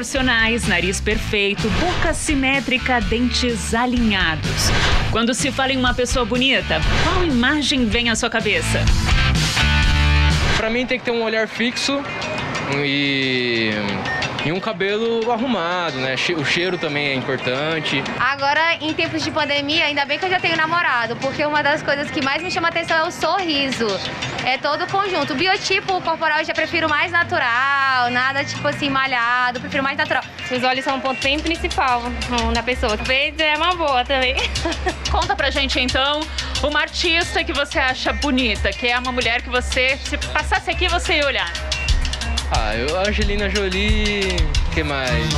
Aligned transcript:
Proporcionais, 0.00 0.66
nariz 0.66 0.98
perfeito, 0.98 1.68
boca 1.78 2.14
simétrica, 2.14 3.02
dentes 3.02 3.74
alinhados. 3.74 4.70
Quando 5.10 5.34
se 5.34 5.52
fala 5.52 5.72
em 5.72 5.76
uma 5.76 5.92
pessoa 5.92 6.24
bonita, 6.24 6.80
qual 7.04 7.22
imagem 7.26 7.84
vem 7.84 8.08
à 8.08 8.16
sua 8.16 8.30
cabeça? 8.30 8.82
Pra 10.56 10.70
mim 10.70 10.86
tem 10.86 10.98
que 10.98 11.04
ter 11.04 11.10
um 11.10 11.22
olhar 11.22 11.46
fixo 11.46 12.00
e, 12.82 13.72
e 14.44 14.52
um 14.52 14.60
cabelo 14.60 15.30
arrumado, 15.30 15.98
né? 15.98 16.14
O 16.36 16.44
cheiro 16.44 16.78
também 16.78 17.08
é 17.08 17.14
importante. 17.14 18.02
Agora, 18.18 18.74
em 18.80 18.92
tempos 18.94 19.22
de 19.22 19.30
pandemia, 19.30 19.84
ainda 19.84 20.04
bem 20.04 20.18
que 20.18 20.24
eu 20.24 20.30
já 20.30 20.40
tenho 20.40 20.56
namorado, 20.56 21.16
porque 21.16 21.44
uma 21.44 21.62
das 21.62 21.82
coisas 21.82 22.10
que 22.10 22.24
mais 22.24 22.42
me 22.42 22.50
chama 22.50 22.68
atenção 22.68 22.96
é 22.96 23.02
o 23.04 23.10
sorriso. 23.10 23.86
É 24.44 24.56
todo 24.56 24.84
o 24.84 24.86
conjunto. 24.86 25.34
O 25.34 25.36
biotipo 25.36 26.00
corporal 26.00 26.38
eu 26.38 26.44
já 26.44 26.54
prefiro 26.54 26.88
mais 26.88 27.12
natural, 27.12 28.10
nada 28.10 28.42
tipo 28.44 28.66
assim 28.66 28.88
malhado, 28.88 29.60
prefiro 29.60 29.82
mais 29.82 29.98
natural. 29.98 30.22
Os 30.50 30.62
olhos 30.64 30.84
são 30.84 30.96
um 30.96 31.00
ponto 31.00 31.22
bem 31.22 31.38
principal 31.38 32.02
hum, 32.02 32.52
da 32.52 32.62
pessoa. 32.62 32.96
Beijo 32.96 33.36
é 33.40 33.56
uma 33.56 33.74
boa 33.74 34.04
também. 34.04 34.34
Conta 35.10 35.36
pra 35.36 35.50
gente 35.50 35.78
então 35.78 36.20
uma 36.62 36.80
artista 36.80 37.44
que 37.44 37.52
você 37.52 37.78
acha 37.78 38.12
bonita, 38.12 38.70
que 38.70 38.86
é 38.86 38.98
uma 38.98 39.12
mulher 39.12 39.42
que 39.42 39.50
você, 39.50 39.96
se 39.98 40.16
passasse 40.18 40.70
aqui, 40.70 40.88
você 40.88 41.18
ia 41.18 41.26
olhar. 41.26 41.69
Ah, 42.52 42.74
eu, 42.74 42.98
Angelina 43.00 43.48
Jolie, 43.48 44.36
que 44.74 44.82
mais? 44.82 45.28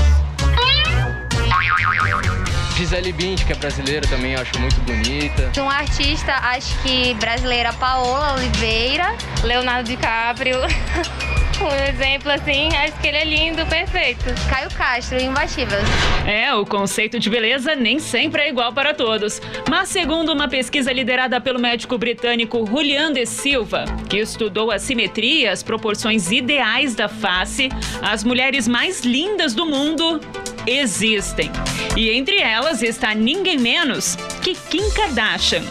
Gisele 2.75 3.13
Bündchen, 3.13 3.47
que 3.47 3.53
é 3.53 3.57
brasileira 3.57 4.07
também, 4.09 4.33
eu 4.33 4.41
acho 4.41 4.59
muito 4.59 4.81
bonita. 4.81 5.53
Um 5.61 5.69
artista, 5.69 6.33
acho 6.33 6.75
que 6.83 7.13
brasileira, 7.15 7.73
Paola 7.75 8.35
Oliveira. 8.35 9.15
Leonardo 9.45 9.89
DiCaprio. 9.89 10.57
Um 11.63 11.89
exemplo 11.89 12.31
assim, 12.33 12.75
acho 12.75 13.01
que 13.01 13.07
ele 13.07 13.17
é 13.19 13.25
lindo, 13.25 13.65
perfeito. 13.67 14.25
Caio 14.51 14.69
Castro, 14.71 15.21
imbatível. 15.21 15.79
É, 16.27 16.53
o 16.55 16.67
conceito 16.67 17.21
de 17.21 17.31
beleza 17.31 17.77
nem 17.77 18.01
sempre 18.01 18.43
é 18.43 18.49
igual 18.49 18.73
para 18.73 18.93
todos. 18.93 19.41
Mas 19.71 19.89
segundo 19.89 20.33
uma 20.33 20.49
pesquisa 20.49 20.93
liderada 20.93 21.41
pelo 21.41 21.61
médico 21.61 21.97
britânico 21.97 22.67
Julian 22.67 23.13
de 23.13 23.25
Silva, 23.27 23.85
que 24.09 24.19
estudou 24.19 24.73
a 24.73 24.79
simetria 24.79 25.45
e 25.45 25.49
as 25.49 25.63
proporções 25.63 26.33
ideais 26.33 26.97
da 26.97 27.09
face, 27.09 27.69
as 28.03 28.25
mulheres 28.25 28.67
mais 28.67 29.03
lindas 29.03 29.55
do 29.55 29.65
mundo 29.65 30.21
existem. 30.67 31.51
E 31.97 32.11
entre 32.11 32.41
elas 32.41 32.83
está 32.83 33.15
ninguém 33.15 33.59
menos 33.59 34.17
que 34.43 34.55
Kim 34.55 34.91
Kardashian. 34.91 35.63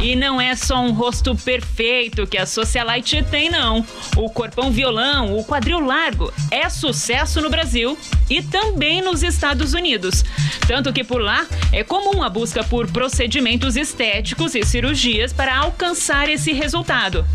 E 0.00 0.16
não 0.16 0.40
é 0.40 0.56
só 0.56 0.80
um 0.80 0.92
rosto 0.92 1.36
perfeito 1.36 2.26
que 2.26 2.38
a 2.38 2.46
socialite 2.46 3.22
tem, 3.30 3.50
não. 3.50 3.84
O 4.16 4.30
corpão 4.30 4.70
violão, 4.70 5.36
o 5.36 5.44
quadril 5.44 5.78
largo, 5.80 6.32
é 6.50 6.68
sucesso 6.70 7.40
no 7.40 7.50
Brasil 7.50 7.98
e 8.28 8.40
também 8.40 9.02
nos 9.02 9.22
Estados 9.22 9.74
Unidos. 9.74 10.24
Tanto 10.66 10.92
que 10.92 11.04
por 11.04 11.20
lá 11.20 11.46
é 11.70 11.84
comum 11.84 12.22
a 12.22 12.30
busca 12.30 12.64
por 12.64 12.90
procedimentos 12.90 13.76
estéticos 13.76 14.54
e 14.54 14.64
cirurgias 14.64 15.34
para 15.34 15.58
alcançar 15.58 16.30
esse 16.30 16.52
resultado. 16.52 17.26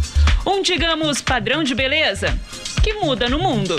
Um, 0.46 0.62
digamos, 0.62 1.22
padrão 1.22 1.64
de 1.64 1.76
beleza 1.76 2.38
que 2.82 2.94
muda 2.94 3.30
no 3.30 3.38
mundo. 3.38 3.76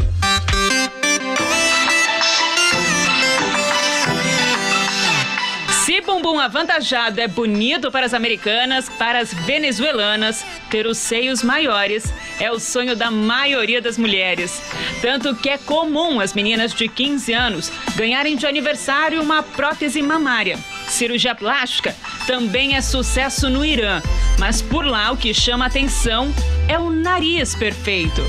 Se 5.97 6.03
bumbum 6.03 6.39
avantajado 6.39 7.19
é 7.23 7.27
bonito 7.27 7.91
para 7.91 8.05
as 8.05 8.13
americanas, 8.13 8.87
para 8.99 9.19
as 9.19 9.33
venezuelanas, 9.33 10.45
ter 10.69 10.87
os 10.87 10.99
seios 10.99 11.43
maiores 11.43 12.13
é 12.39 12.53
o 12.53 12.61
sonho 12.61 12.95
da 12.95 13.11
maioria 13.11 13.81
das 13.81 13.97
mulheres. 13.97 14.61
Tanto 15.01 15.35
que 15.35 15.49
é 15.49 15.57
comum 15.57 16.21
as 16.21 16.35
meninas 16.35 16.75
de 16.75 16.87
15 16.87 17.33
anos 17.33 17.73
ganharem 17.95 18.37
de 18.37 18.47
aniversário 18.47 19.23
uma 19.23 19.43
prótese 19.43 20.03
mamária. 20.03 20.59
Cirurgia 20.87 21.35
plástica 21.35 21.97
também 22.27 22.77
é 22.77 22.83
sucesso 22.83 23.49
no 23.49 23.65
Irã, 23.65 24.03
mas 24.39 24.61
por 24.61 24.85
lá 24.85 25.13
o 25.13 25.17
que 25.17 25.33
chama 25.33 25.65
atenção 25.65 26.31
é 26.69 26.79
o 26.79 26.91
nariz 26.91 27.55
perfeito. 27.55 28.21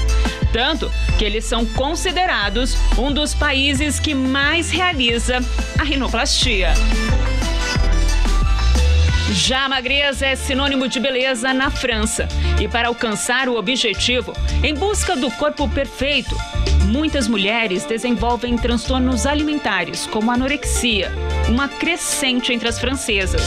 Tanto 0.53 0.89
que 1.19 1.25
eles 1.25 1.43
são 1.43 1.65
considerados 1.65 2.77
um 2.97 3.11
dos 3.11 3.33
países 3.33 3.99
que 3.99 4.15
mais 4.15 4.71
realiza 4.71 5.39
a 5.77 5.83
rinoplastia. 5.83 6.73
Já 9.31 9.65
a 9.65 9.69
magreza 9.69 10.25
é 10.25 10.35
sinônimo 10.35 10.87
de 10.87 10.99
beleza 10.99 11.53
na 11.53 11.69
França. 11.69 12.27
E 12.59 12.67
para 12.67 12.87
alcançar 12.87 13.49
o 13.49 13.57
objetivo, 13.57 14.33
em 14.63 14.73
busca 14.73 15.15
do 15.15 15.29
corpo 15.31 15.67
perfeito, 15.69 16.35
muitas 16.85 17.27
mulheres 17.27 17.85
desenvolvem 17.85 18.57
transtornos 18.57 19.25
alimentares, 19.25 20.07
como 20.07 20.31
anorexia, 20.31 21.11
uma 21.49 21.67
crescente 21.67 22.53
entre 22.53 22.69
as 22.69 22.79
francesas. 22.79 23.41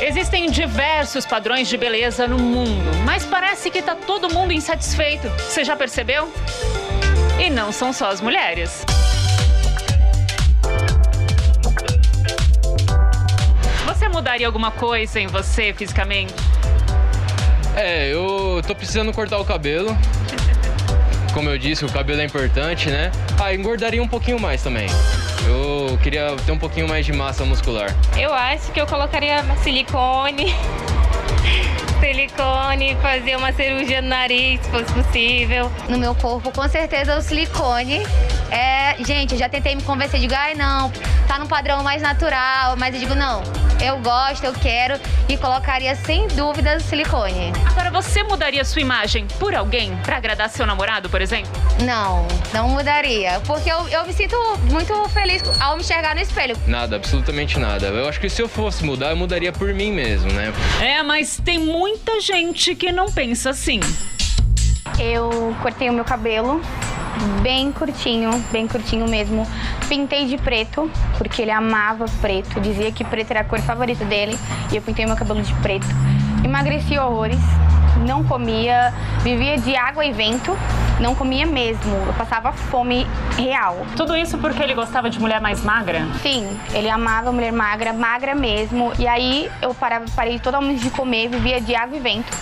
Existem 0.00 0.50
diversos 0.50 1.24
padrões 1.24 1.66
de 1.66 1.76
beleza 1.76 2.28
no 2.28 2.38
mundo, 2.38 2.90
mas 3.04 3.24
parece 3.24 3.70
que 3.70 3.78
está 3.78 3.94
todo 3.94 4.32
mundo 4.32 4.52
insatisfeito. 4.52 5.28
Você 5.38 5.64
já 5.64 5.74
percebeu? 5.74 6.30
E 7.42 7.48
não 7.48 7.72
são 7.72 7.92
só 7.92 8.08
as 8.10 8.20
mulheres. 8.20 8.84
Mudaria 14.24 14.46
alguma 14.46 14.70
coisa 14.70 15.20
em 15.20 15.26
você 15.26 15.74
fisicamente? 15.74 16.32
É, 17.76 18.10
eu 18.10 18.62
tô 18.66 18.74
precisando 18.74 19.12
cortar 19.12 19.36
o 19.36 19.44
cabelo. 19.44 19.94
Como 21.34 21.50
eu 21.50 21.58
disse, 21.58 21.84
o 21.84 21.92
cabelo 21.92 22.22
é 22.22 22.24
importante, 22.24 22.88
né? 22.88 23.12
Ah, 23.38 23.52
engordaria 23.52 24.02
um 24.02 24.08
pouquinho 24.08 24.40
mais 24.40 24.62
também. 24.62 24.86
Eu 25.46 25.98
queria 25.98 26.34
ter 26.46 26.52
um 26.52 26.58
pouquinho 26.58 26.88
mais 26.88 27.04
de 27.04 27.12
massa 27.12 27.44
muscular. 27.44 27.94
Eu 28.16 28.32
acho 28.32 28.72
que 28.72 28.80
eu 28.80 28.86
colocaria 28.86 29.44
silicone. 29.62 30.54
Silicone, 32.00 32.96
fazer 33.00 33.36
uma 33.36 33.50
cirurgia 33.52 34.02
no 34.02 34.08
nariz, 34.08 34.60
se 34.60 34.70
fosse 34.70 34.92
possível. 34.92 35.72
No 35.88 35.96
meu 35.96 36.14
corpo, 36.14 36.50
com 36.50 36.68
certeza, 36.68 37.16
o 37.16 37.22
silicone. 37.22 38.02
É, 38.50 38.96
gente, 39.04 39.32
eu 39.32 39.38
já 39.38 39.48
tentei 39.48 39.74
me 39.74 39.82
convencer, 39.82 40.20
digo, 40.20 40.34
ai 40.34 40.54
não, 40.54 40.90
tá 41.26 41.38
num 41.38 41.46
padrão 41.46 41.82
mais 41.82 42.02
natural, 42.02 42.76
mas 42.76 42.94
eu 42.94 43.00
digo, 43.00 43.14
não, 43.14 43.42
eu 43.82 43.98
gosto, 43.98 44.44
eu 44.44 44.52
quero 44.52 44.98
e 45.28 45.36
colocaria 45.36 45.94
sem 45.94 46.26
dúvidas 46.28 46.84
o 46.84 46.86
silicone. 46.86 47.52
Agora, 47.66 47.90
você 47.90 48.22
mudaria 48.22 48.64
sua 48.64 48.80
imagem 48.82 49.26
por 49.38 49.54
alguém 49.54 49.96
para 49.98 50.16
agradar 50.16 50.48
seu 50.48 50.66
namorado, 50.66 51.08
por 51.08 51.20
exemplo? 51.20 51.50
Não, 51.82 52.26
não 52.52 52.68
mudaria, 52.68 53.40
porque 53.46 53.70
eu, 53.70 53.88
eu 53.88 54.06
me 54.06 54.12
sinto 54.12 54.36
muito 54.70 54.92
feliz 55.08 55.42
ao 55.60 55.76
me 55.76 55.82
enxergar 55.82 56.14
no 56.14 56.20
espelho. 56.20 56.56
Nada, 56.66 56.96
absolutamente 56.96 57.58
nada. 57.58 57.86
Eu 57.86 58.08
acho 58.08 58.20
que 58.20 58.28
se 58.28 58.40
eu 58.40 58.48
fosse 58.48 58.84
mudar, 58.84 59.10
eu 59.10 59.16
mudaria 59.16 59.52
por 59.52 59.72
mim 59.72 59.92
mesmo, 59.92 60.32
né? 60.32 60.52
É, 60.80 61.02
mas 61.02 61.40
tem 61.44 61.58
muita 61.58 62.20
gente 62.20 62.74
que 62.74 62.92
não 62.92 63.10
pensa 63.10 63.50
assim. 63.50 63.80
Eu 64.98 65.54
cortei 65.60 65.90
o 65.90 65.92
meu 65.92 66.04
cabelo 66.04 66.60
bem 67.42 67.72
curtinho, 67.72 68.30
bem 68.50 68.66
curtinho 68.66 69.06
mesmo. 69.08 69.46
Pintei 69.88 70.26
de 70.26 70.36
preto, 70.38 70.90
porque 71.18 71.42
ele 71.42 71.50
amava 71.50 72.06
preto, 72.20 72.60
dizia 72.60 72.90
que 72.90 73.04
preto 73.04 73.30
era 73.30 73.40
a 73.40 73.44
cor 73.44 73.60
favorita 73.60 74.04
dele, 74.04 74.38
e 74.72 74.76
eu 74.76 74.82
pintei 74.82 75.06
meu 75.06 75.16
cabelo 75.16 75.42
de 75.42 75.52
preto. 75.54 75.86
Emagreci 76.44 76.98
horrores, 76.98 77.40
não 78.06 78.24
comia, 78.24 78.92
vivia 79.22 79.56
de 79.58 79.74
água 79.76 80.04
e 80.04 80.12
vento, 80.12 80.56
não 81.00 81.14
comia 81.14 81.46
mesmo. 81.46 81.94
Eu 82.06 82.12
passava 82.14 82.52
fome 82.52 83.06
real. 83.36 83.86
Tudo 83.96 84.16
isso 84.16 84.38
porque 84.38 84.62
ele 84.62 84.74
gostava 84.74 85.08
de 85.08 85.18
mulher 85.18 85.40
mais 85.40 85.62
magra? 85.62 86.06
Sim, 86.22 86.58
ele 86.72 86.88
amava 86.88 87.32
mulher 87.32 87.52
magra, 87.52 87.92
magra 87.92 88.34
mesmo. 88.34 88.92
E 88.98 89.06
aí 89.06 89.50
eu 89.62 89.74
parava, 89.74 90.04
parei 90.14 90.38
totalmente 90.38 90.82
de 90.82 90.90
comer, 90.90 91.28
vivia 91.28 91.60
de 91.60 91.74
água 91.74 91.96
e 91.96 92.00
vento. 92.00 92.32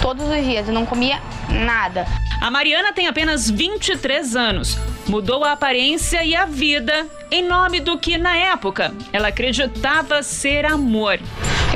Todos 0.00 0.28
os 0.28 0.44
dias, 0.44 0.68
eu 0.68 0.74
não 0.74 0.84
comia 0.84 1.18
nada. 1.48 2.06
A 2.40 2.50
Mariana 2.50 2.92
tem 2.92 3.08
apenas 3.08 3.50
23 3.50 4.36
anos. 4.36 4.78
Mudou 5.06 5.44
a 5.44 5.52
aparência 5.52 6.24
e 6.24 6.34
a 6.34 6.44
vida 6.44 7.06
em 7.30 7.42
nome 7.42 7.80
do 7.80 7.98
que, 7.98 8.18
na 8.18 8.36
época, 8.36 8.92
ela 9.12 9.28
acreditava 9.28 10.22
ser 10.22 10.64
amor. 10.64 11.18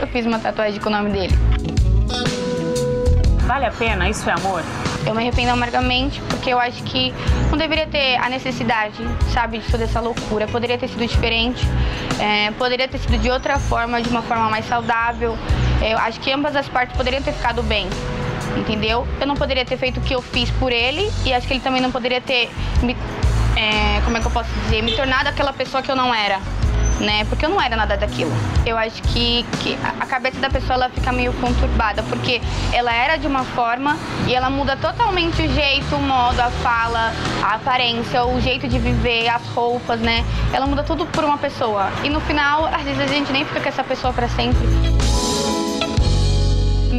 Eu 0.01 0.07
fiz 0.09 0.27
uma 0.27 0.39
tatuagem 0.39 0.81
com 0.81 0.89
o 0.89 0.93
nome 0.93 1.11
dele. 1.11 1.35
Vale 3.47 3.67
a 3.67 3.71
pena? 3.73 4.09
Isso 4.09 4.29
é 4.29 4.33
amor? 4.33 4.63
Eu 5.07 5.15
me 5.15 5.23
arrependo 5.23 5.51
amargamente 5.51 6.21
porque 6.29 6.51
eu 6.51 6.59
acho 6.59 6.83
que 6.85 7.13
não 7.51 7.59
deveria 7.59 7.87
ter 7.87 8.17
a 8.17 8.29
necessidade, 8.29 8.99
sabe, 9.33 9.59
de 9.59 9.71
toda 9.71 9.85
essa 9.85 10.01
loucura. 10.01 10.47
Poderia 10.47 10.79
ter 10.79 10.89
sido 10.89 11.05
diferente, 11.07 11.67
é, 12.21 12.51
poderia 12.53 12.87
ter 12.87 12.99
sido 12.99 13.19
de 13.19 13.31
outra 13.31 13.59
forma, 13.59 14.01
de 14.01 14.09
uma 14.09 14.23
forma 14.23 14.49
mais 14.51 14.67
saudável. 14.67 15.37
Eu 15.83 15.99
acho 15.99 16.21
que 16.21 16.31
ambas 16.31 16.55
as 16.55 16.69
partes 16.69 16.97
poderiam 16.97 17.23
ter 17.23 17.33
ficado 17.33 17.63
bem, 17.63 17.89
entendeu? 18.57 19.07
Eu 19.21 19.27
não 19.27 19.35
poderia 19.35 19.65
ter 19.65 19.77
feito 19.77 19.99
o 19.99 20.03
que 20.03 20.15
eu 20.15 20.23
fiz 20.23 20.51
por 20.53 20.73
ele 20.73 21.11
e 21.25 21.33
acho 21.33 21.47
que 21.47 21.55
ele 21.55 21.61
também 21.61 21.81
não 21.81 21.91
poderia 21.91 22.21
ter 22.21 22.51
me, 22.83 22.97
é, 23.57 24.01
como 24.05 24.17
é 24.17 24.21
que 24.21 24.27
eu 24.27 24.31
posso 24.31 24.51
dizer, 24.65 24.83
me 24.83 24.95
tornado 24.95 25.29
aquela 25.29 25.53
pessoa 25.53 25.83
que 25.83 25.91
eu 25.91 25.97
não 25.97 26.15
era 26.15 26.41
né? 27.01 27.25
Porque 27.25 27.45
eu 27.45 27.49
não 27.49 27.61
era 27.61 27.75
nada 27.75 27.97
daquilo. 27.97 28.31
Eu 28.65 28.77
acho 28.79 29.03
que, 29.03 29.45
que 29.63 29.77
a 29.83 30.07
cabeça 30.07 30.39
da 30.39 30.51
pessoa 30.51 30.75
ela 30.75 30.91
fica 30.91 31.11
meio 31.11 31.33
conturbada, 31.35 32.03
porque 32.05 32.41
ela 32.73 32.93
era 32.93 33.17
de 33.17 33.27
uma 33.27 33.45
forma 33.45 33.97
e 34.27 34.35
ela 34.35 34.51
muda 34.51 34.77
totalmente 34.77 35.43
o 35.43 35.53
jeito, 35.53 35.97
o 35.97 36.03
modo, 36.03 36.41
a 36.41 36.51
fala, 36.51 37.13
a 37.43 37.55
aparência, 37.55 38.25
o 38.25 38.41
jeito 38.41 38.69
de 38.69 38.79
viver, 38.79 39.29
as 39.29 39.47
roupas, 39.49 39.99
né? 40.01 40.25
Ela 40.53 40.67
muda 40.67 40.83
tudo 40.83 41.07
por 41.07 41.25
uma 41.25 41.39
pessoa. 41.39 41.91
E 42.05 42.09
no 42.09 42.21
final, 42.21 42.67
às 42.67 42.83
vezes 42.83 43.01
a 43.01 43.07
gente 43.07 43.33
nem 43.33 43.45
fica 43.45 43.61
com 43.61 43.69
essa 43.69 43.83
pessoa 43.83 44.13
para 44.13 44.29
sempre. 44.29 44.69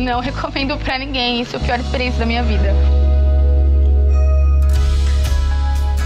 Não 0.01 0.19
recomendo 0.21 0.77
para 0.77 0.97
ninguém, 0.97 1.41
isso 1.41 1.55
é 1.55 1.59
a 1.59 1.61
pior 1.61 1.79
experiência 1.79 2.19
da 2.19 2.25
minha 2.25 2.43
vida. 2.43 2.73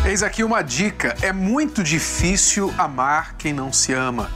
Eis 0.06 0.21
aqui 0.21 0.44
uma 0.44 0.62
dica: 0.62 1.15
é 1.21 1.31
muito 1.31 1.81
difícil 1.81 2.74
amar 2.77 3.36
quem 3.38 3.53
não 3.53 3.71
se 3.71 3.94
ama. 3.94 4.30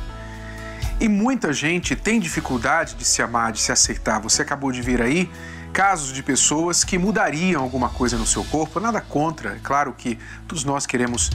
E 0.99 1.07
muita 1.07 1.53
gente 1.53 1.95
tem 1.95 2.19
dificuldade 2.19 2.95
de 2.95 3.05
se 3.05 3.21
amar, 3.21 3.51
de 3.51 3.59
se 3.59 3.71
aceitar. 3.71 4.19
Você 4.19 4.41
acabou 4.41 4.71
de 4.71 4.81
ver 4.81 5.01
aí 5.01 5.29
casos 5.71 6.11
de 6.11 6.23
pessoas 6.23 6.83
que 6.83 6.97
mudariam 6.97 7.61
alguma 7.61 7.89
coisa 7.89 8.17
no 8.17 8.25
seu 8.25 8.43
corpo, 8.45 8.79
nada 8.79 8.99
contra, 8.99 9.55
é 9.55 9.59
claro 9.61 9.93
que 9.93 10.17
todos 10.47 10.63
nós 10.63 10.85
queremos 10.85 11.29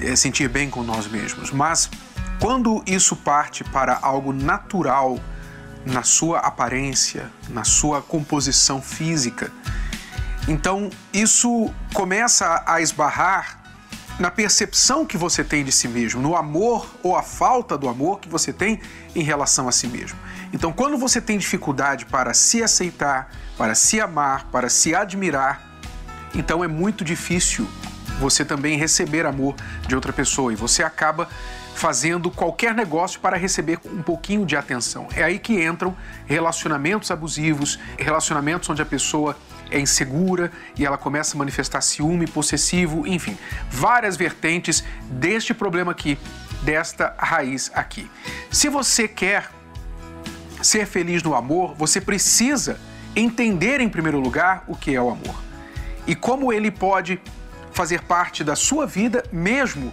é, 0.00 0.16
sentir 0.16 0.48
bem 0.48 0.68
com 0.68 0.82
nós 0.82 1.06
mesmos, 1.06 1.52
mas 1.52 1.88
quando 2.40 2.82
isso 2.86 3.14
parte 3.14 3.62
para 3.62 3.98
algo 4.02 4.32
natural 4.32 5.18
na 5.88 6.02
sua 6.02 6.40
aparência, 6.40 7.30
na 7.48 7.64
sua 7.64 8.02
composição 8.02 8.80
física, 8.80 9.50
então 10.46 10.90
isso 11.12 11.72
começa 11.92 12.62
a 12.66 12.80
esbarrar 12.80 13.58
na 14.18 14.30
percepção 14.30 15.06
que 15.06 15.16
você 15.16 15.44
tem 15.44 15.64
de 15.64 15.70
si 15.70 15.86
mesmo, 15.86 16.20
no 16.20 16.36
amor 16.36 16.88
ou 17.02 17.16
a 17.16 17.22
falta 17.22 17.78
do 17.78 17.88
amor 17.88 18.18
que 18.18 18.28
você 18.28 18.52
tem 18.52 18.80
em 19.14 19.22
relação 19.22 19.68
a 19.68 19.72
si 19.72 19.86
mesmo. 19.86 20.18
Então, 20.52 20.72
quando 20.72 20.98
você 20.98 21.20
tem 21.20 21.38
dificuldade 21.38 22.06
para 22.06 22.34
se 22.34 22.62
aceitar, 22.62 23.30
para 23.56 23.74
se 23.74 24.00
amar, 24.00 24.46
para 24.50 24.68
se 24.68 24.94
admirar, 24.94 25.62
então 26.34 26.64
é 26.64 26.68
muito 26.68 27.04
difícil 27.04 27.68
você 28.18 28.44
também 28.44 28.76
receber 28.76 29.24
amor 29.24 29.54
de 29.86 29.94
outra 29.94 30.12
pessoa 30.12 30.52
e 30.52 30.56
você 30.56 30.82
acaba 30.82 31.28
fazendo 31.78 32.28
qualquer 32.28 32.74
negócio 32.74 33.20
para 33.20 33.36
receber 33.36 33.78
um 33.84 34.02
pouquinho 34.02 34.44
de 34.44 34.56
atenção. 34.56 35.06
É 35.14 35.22
aí 35.22 35.38
que 35.38 35.64
entram 35.64 35.96
relacionamentos 36.26 37.08
abusivos, 37.12 37.78
relacionamentos 37.96 38.68
onde 38.68 38.82
a 38.82 38.84
pessoa 38.84 39.36
é 39.70 39.78
insegura 39.78 40.50
e 40.76 40.84
ela 40.84 40.98
começa 40.98 41.36
a 41.36 41.38
manifestar 41.38 41.80
ciúme 41.80 42.26
possessivo, 42.26 43.06
enfim, 43.06 43.38
várias 43.70 44.16
vertentes 44.16 44.82
deste 45.08 45.54
problema 45.54 45.92
aqui, 45.92 46.18
desta 46.62 47.14
raiz 47.16 47.70
aqui. 47.72 48.10
Se 48.50 48.68
você 48.68 49.06
quer 49.06 49.48
ser 50.60 50.84
feliz 50.84 51.22
no 51.22 51.32
amor, 51.32 51.76
você 51.76 52.00
precisa 52.00 52.80
entender 53.14 53.80
em 53.80 53.88
primeiro 53.88 54.18
lugar 54.18 54.64
o 54.66 54.74
que 54.74 54.96
é 54.96 55.00
o 55.00 55.10
amor 55.10 55.40
e 56.08 56.16
como 56.16 56.52
ele 56.52 56.72
pode 56.72 57.20
fazer 57.70 58.02
parte 58.02 58.42
da 58.42 58.56
sua 58.56 58.84
vida 58.84 59.22
mesmo 59.30 59.92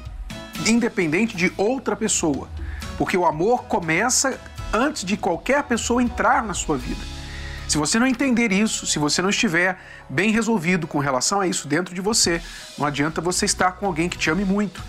independente 0.66 1.36
de 1.36 1.52
outra 1.58 1.96
pessoa. 1.96 2.48
Porque 2.98 3.18
o 3.18 3.26
amor 3.26 3.66
começa 3.66 4.40
antes 4.74 5.04
de 5.04 5.18
qualquer 5.18 5.64
pessoa 5.64 6.02
entrar 6.02 6.44
na 6.44 6.54
sua 6.54 6.78
vida. 6.78 7.02
Se 7.68 7.78
você 7.78 7.98
não 7.98 8.06
entender 8.06 8.52
isso, 8.52 8.86
se 8.86 9.00
você 9.00 9.22
não 9.22 9.30
estiver 9.30 9.78
bem 10.08 10.32
resolvido 10.32 10.86
com 10.86 11.00
relação 11.00 11.42
a 11.42 11.48
isso 11.48 11.68
dentro 11.68 11.96
de 11.96 12.02
você, 12.02 12.42
não 12.78 12.86
adianta 12.86 13.22
você 13.22 13.46
estar 13.46 13.74
com 13.74 13.88
alguém 13.88 14.08
que 14.08 14.18
te 14.18 14.30
ame 14.30 14.46
muito. 14.46 14.84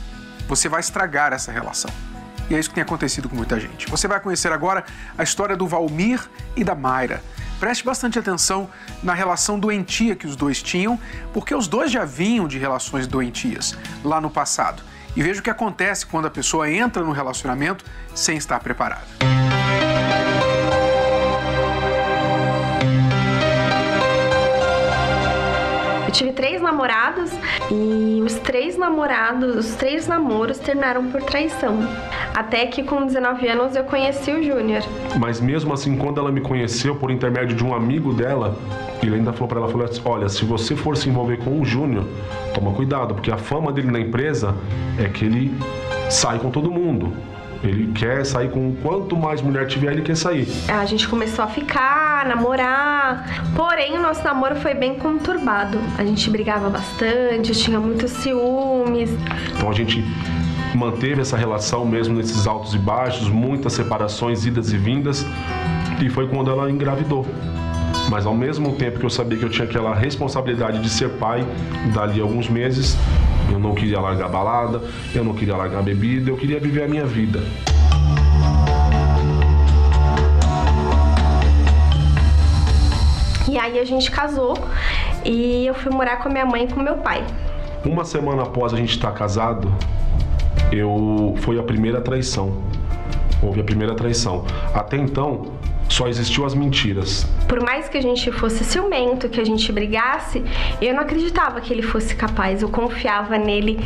Você 0.47 0.69
vai 0.69 0.81
estragar 0.81 1.33
essa 1.33 1.51
relação. 1.51 1.91
E 2.49 2.55
é 2.55 2.61
isso 2.61 2.69
que 2.69 2.75
tem 2.75 2.83
acontecido 2.83 3.29
com 3.29 3.35
muita 3.35 3.59
gente. 3.59 3.89
Você 3.91 4.07
vai 4.07 4.21
conhecer 4.21 4.53
agora 4.53 4.85
a 5.17 5.23
história 5.23 5.57
do 5.57 5.67
Valmir 5.67 6.21
e 6.55 6.63
da 6.63 6.75
Mayra. 6.75 7.23
Preste 7.59 7.85
bastante 7.85 8.19
atenção 8.19 8.69
na 9.03 9.15
relação 9.15 9.59
doentia 9.59 10.15
que 10.15 10.27
os 10.27 10.37
dois 10.37 10.63
tinham, 10.63 11.01
porque 11.33 11.55
os 11.55 11.67
dois 11.67 11.91
já 11.91 12.05
vinham 12.05 12.47
de 12.47 12.59
relações 12.59 13.07
doentias 13.07 13.77
lá 14.05 14.21
no 14.21 14.31
passado. 14.31 14.83
E 15.17 15.23
veja 15.23 15.41
o 15.41 15.43
que 15.43 15.51
acontece 15.51 16.05
quando 16.05 16.27
a 16.27 16.31
pessoa 16.31 16.71
entra 16.71 17.03
no 17.03 17.13
relacionamento 17.13 17.85
sem 18.15 18.37
estar 18.37 18.61
preparada. 18.61 19.07
tive 26.17 26.33
três 26.33 26.63
namorados 26.63 27.31
e 27.71 28.23
os 28.25 28.37
três 28.37 28.79
namorados, 28.79 29.55
os 29.55 29.75
três 29.75 30.07
namoros 30.07 30.59
terminaram 30.59 31.11
por 31.11 31.23
traição. 31.23 31.79
Até 32.35 32.67
que 32.67 32.83
com 32.83 33.05
19 33.05 33.47
anos 33.47 33.77
eu 33.77 33.85
conheci 33.85 34.31
o 34.31 34.43
Júnior. 34.43 34.83
Mas 35.19 35.41
mesmo 35.41 35.75
assim, 35.75 35.97
quando 35.97 36.19
ela 36.19 36.33
me 36.33 36.41
conheceu 36.41 36.97
por 36.97 37.11
intermédio 37.11 37.55
de 37.55 37.63
um 37.63 37.75
amigo 37.75 38.15
dela, 38.15 38.57
ele 39.03 39.17
ainda 39.17 39.33
falou 39.33 39.49
para 39.49 39.61
ela, 39.61 39.69
falou 39.69 39.87
assim, 39.87 40.01
olha, 40.05 40.29
se 40.29 40.45
você 40.45 40.75
for 40.75 40.97
se 40.97 41.09
envolver 41.09 41.39
com 41.39 41.61
o 41.61 41.65
Júnior, 41.65 42.05
toma 42.55 42.73
cuidado, 42.73 43.15
porque 43.15 43.31
a 43.31 43.37
fama 43.37 43.73
dele 43.73 43.91
na 43.91 44.01
empresa 44.01 44.55
é 44.99 45.09
que 45.09 45.25
ele 45.25 45.55
sai 46.09 46.39
com 46.39 46.51
todo 46.51 46.71
mundo. 46.71 47.13
Ele 47.63 47.93
quer 47.93 48.25
sair 48.25 48.51
com 48.51 48.75
quanto 48.77 49.17
mais 49.17 49.41
mulher 49.41 49.67
tiver, 49.67 49.93
ele 49.93 50.03
quer 50.03 50.17
sair. 50.17 50.47
A 50.69 50.85
gente 50.85 51.09
começou 51.09 51.45
a 51.45 51.49
ficar, 51.49 52.27
namorar. 52.27 53.27
Porém, 53.57 53.97
o 53.97 54.03
nosso 54.03 54.23
namoro 54.23 54.57
foi 54.57 54.75
bem 54.75 54.97
conturbado. 54.97 55.79
A 55.99 56.05
gente 56.05 56.29
brigava 56.31 56.69
bastante, 56.69 57.53
tinha 57.53 57.81
muitos 57.81 58.11
ciúmes. 58.13 59.11
Então 59.55 59.71
a 59.71 59.73
gente 59.73 60.05
manteve 60.75 61.23
essa 61.23 61.37
relação 61.37 61.85
mesmo 61.85 62.15
nesses 62.15 62.47
altos 62.47 62.75
e 62.75 62.79
baixos, 62.79 63.29
muitas 63.29 63.73
separações, 63.73 64.45
idas 64.45 64.73
e 64.73 64.77
vindas. 64.77 65.25
E 66.01 66.11
foi 66.11 66.29
quando 66.29 66.51
ela 66.51 66.71
engravidou. 66.71 67.27
Mas 68.09 68.25
ao 68.25 68.35
mesmo 68.35 68.77
tempo 68.77 69.01
que 69.01 69.05
eu 69.05 69.11
sabia 69.11 69.37
que 69.37 69.45
eu 69.45 69.51
tinha 69.51 69.67
aquela 69.67 69.95
responsabilidade 69.95 70.81
de 70.81 70.89
ser 70.89 71.11
pai, 71.11 71.45
dali 71.93 72.21
a 72.21 72.23
alguns 72.23 72.49
meses, 72.49 72.97
eu 73.51 73.59
não 73.59 73.75
queria 73.75 74.01
largar 74.01 74.27
a 74.27 74.29
balada, 74.29 74.83
eu 75.15 75.25
não 75.25 75.35
queria 75.35 75.57
largar 75.57 75.81
a 75.81 75.83
bebida, 75.83 76.31
eu 76.31 76.37
queria 76.37 76.61
viver 76.61 76.85
a 76.85 76.89
minha 76.89 77.05
vida. 77.05 77.43
E 83.49 83.59
aí 83.59 83.79
a 83.79 83.85
gente 83.85 84.11
casou 84.11 84.57
e 85.25 85.67
eu 85.67 85.75
fui 85.75 85.91
morar 85.91 86.19
com 86.19 86.29
a 86.29 86.33
minha 86.33 86.47
mãe 86.47 86.65
e 86.65 86.69
com 86.73 86.81
meu 86.81 86.99
pai. 86.99 87.25
Uma 87.85 88.05
semana 88.05 88.43
após 88.43 88.75
a 88.75 88.77
gente 88.77 88.91
estar 88.91 89.13
casado, 89.13 89.73
eu 90.71 91.35
foi 91.39 91.59
a 91.59 91.63
primeira 91.63 92.01
traição. 92.01 92.63
Houve 93.43 93.61
a 93.61 93.65
primeira 93.65 93.95
traição. 93.95 94.45
Até 94.75 94.97
então, 94.97 95.56
só 95.89 96.09
existiu 96.09 96.45
as 96.45 96.55
mentiras. 96.55 97.27
Por 97.49 97.63
mais 97.63 97.89
que 97.89 97.97
a 97.97 98.03
gente 98.03 98.31
fosse 98.33 98.65
ciumento, 98.65 99.29
que 99.29 99.41
a 99.41 99.45
gente 99.45 99.71
brigasse, 99.73 100.45
eu 100.81 100.95
não 100.95 101.01
acreditava 101.01 101.61
que 101.61 101.73
ele 101.73 101.83
fosse 101.83 102.15
capaz. 102.15 102.63
Eu 102.63 102.69
confiava 102.69 103.39
nele 103.39 103.79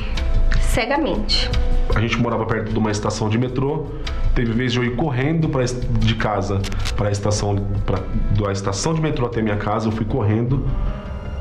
cegamente. 0.60 1.50
A 1.94 2.00
gente 2.00 2.16
morava 2.18 2.46
perto 2.46 2.72
de 2.72 2.78
uma 2.78 2.90
estação 2.90 3.28
de 3.28 3.38
metrô. 3.38 3.86
Teve 4.34 4.52
vez 4.52 4.72
de 4.72 4.78
eu 4.78 4.84
ir 4.84 4.94
correndo 4.96 5.48
pra, 5.48 5.64
de 5.64 6.14
casa 6.14 6.60
para 6.96 7.08
a 7.08 7.12
estação, 7.12 7.56
pra, 7.84 7.98
da 8.40 8.52
estação 8.52 8.94
de 8.94 9.00
metrô 9.00 9.26
até 9.26 9.42
minha 9.42 9.56
casa. 9.56 9.88
Eu 9.88 9.92
fui 9.92 10.04
correndo 10.04 10.64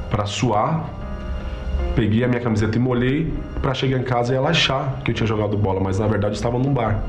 para 0.09 0.25
suar. 0.25 0.89
Peguei 1.95 2.23
a 2.23 2.27
minha 2.27 2.41
camiseta 2.41 2.77
e 2.77 2.79
molhei 2.79 3.33
para 3.61 3.73
chegar 3.73 3.97
em 3.97 4.03
casa 4.03 4.33
e 4.33 4.37
ela 4.37 4.49
achar 4.49 4.99
que 5.03 5.11
eu 5.11 5.15
tinha 5.15 5.27
jogado 5.27 5.57
bola, 5.57 5.79
mas 5.79 5.99
na 5.99 6.07
verdade 6.07 6.35
estava 6.35 6.57
num 6.57 6.73
bar. 6.73 7.03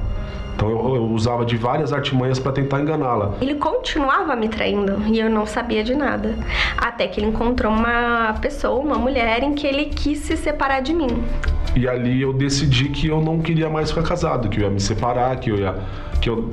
Então 0.60 0.68
eu, 0.68 0.94
eu 0.94 1.04
usava 1.06 1.42
de 1.42 1.56
várias 1.56 1.90
artimanhas 1.90 2.38
para 2.38 2.52
tentar 2.52 2.82
enganá-la. 2.82 3.32
Ele 3.40 3.54
continuava 3.54 4.36
me 4.36 4.46
traindo 4.46 5.02
e 5.06 5.18
eu 5.18 5.30
não 5.30 5.46
sabia 5.46 5.82
de 5.82 5.94
nada. 5.94 6.34
Até 6.76 7.06
que 7.06 7.18
ele 7.18 7.28
encontrou 7.28 7.72
uma 7.72 8.34
pessoa, 8.42 8.78
uma 8.78 8.96
mulher, 8.96 9.42
em 9.42 9.54
que 9.54 9.66
ele 9.66 9.86
quis 9.86 10.18
se 10.18 10.36
separar 10.36 10.80
de 10.80 10.92
mim. 10.92 11.24
E 11.74 11.88
ali 11.88 12.20
eu 12.20 12.32
decidi 12.32 12.88
que 12.88 13.06
eu 13.06 13.20
não 13.20 13.40
queria 13.40 13.68
mais 13.68 13.90
ficar 13.90 14.02
casado, 14.02 14.48
que 14.48 14.58
eu 14.58 14.64
ia 14.64 14.70
me 14.70 14.80
separar, 14.80 15.36
que 15.36 15.50
eu 15.50 15.56
ia, 15.56 15.74
que 16.20 16.28
eu 16.28 16.50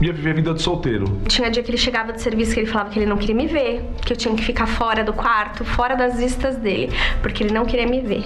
ia 0.00 0.12
viver 0.12 0.30
a 0.30 0.34
vida 0.34 0.54
de 0.54 0.60
solteiro. 0.60 1.06
Tinha 1.28 1.50
dia 1.50 1.62
que 1.62 1.70
ele 1.70 1.78
chegava 1.78 2.12
de 2.12 2.20
serviço 2.20 2.52
que 2.52 2.60
ele 2.60 2.66
falava 2.66 2.90
que 2.90 2.98
ele 2.98 3.06
não 3.06 3.16
queria 3.16 3.34
me 3.34 3.46
ver, 3.46 3.84
que 4.04 4.12
eu 4.12 4.16
tinha 4.16 4.34
que 4.34 4.44
ficar 4.44 4.66
fora 4.66 5.04
do 5.04 5.12
quarto, 5.12 5.64
fora 5.64 5.94
das 5.94 6.18
vistas 6.18 6.56
dele, 6.56 6.92
porque 7.22 7.44
ele 7.44 7.54
não 7.54 7.64
queria 7.64 7.86
me 7.86 8.00
ver. 8.00 8.24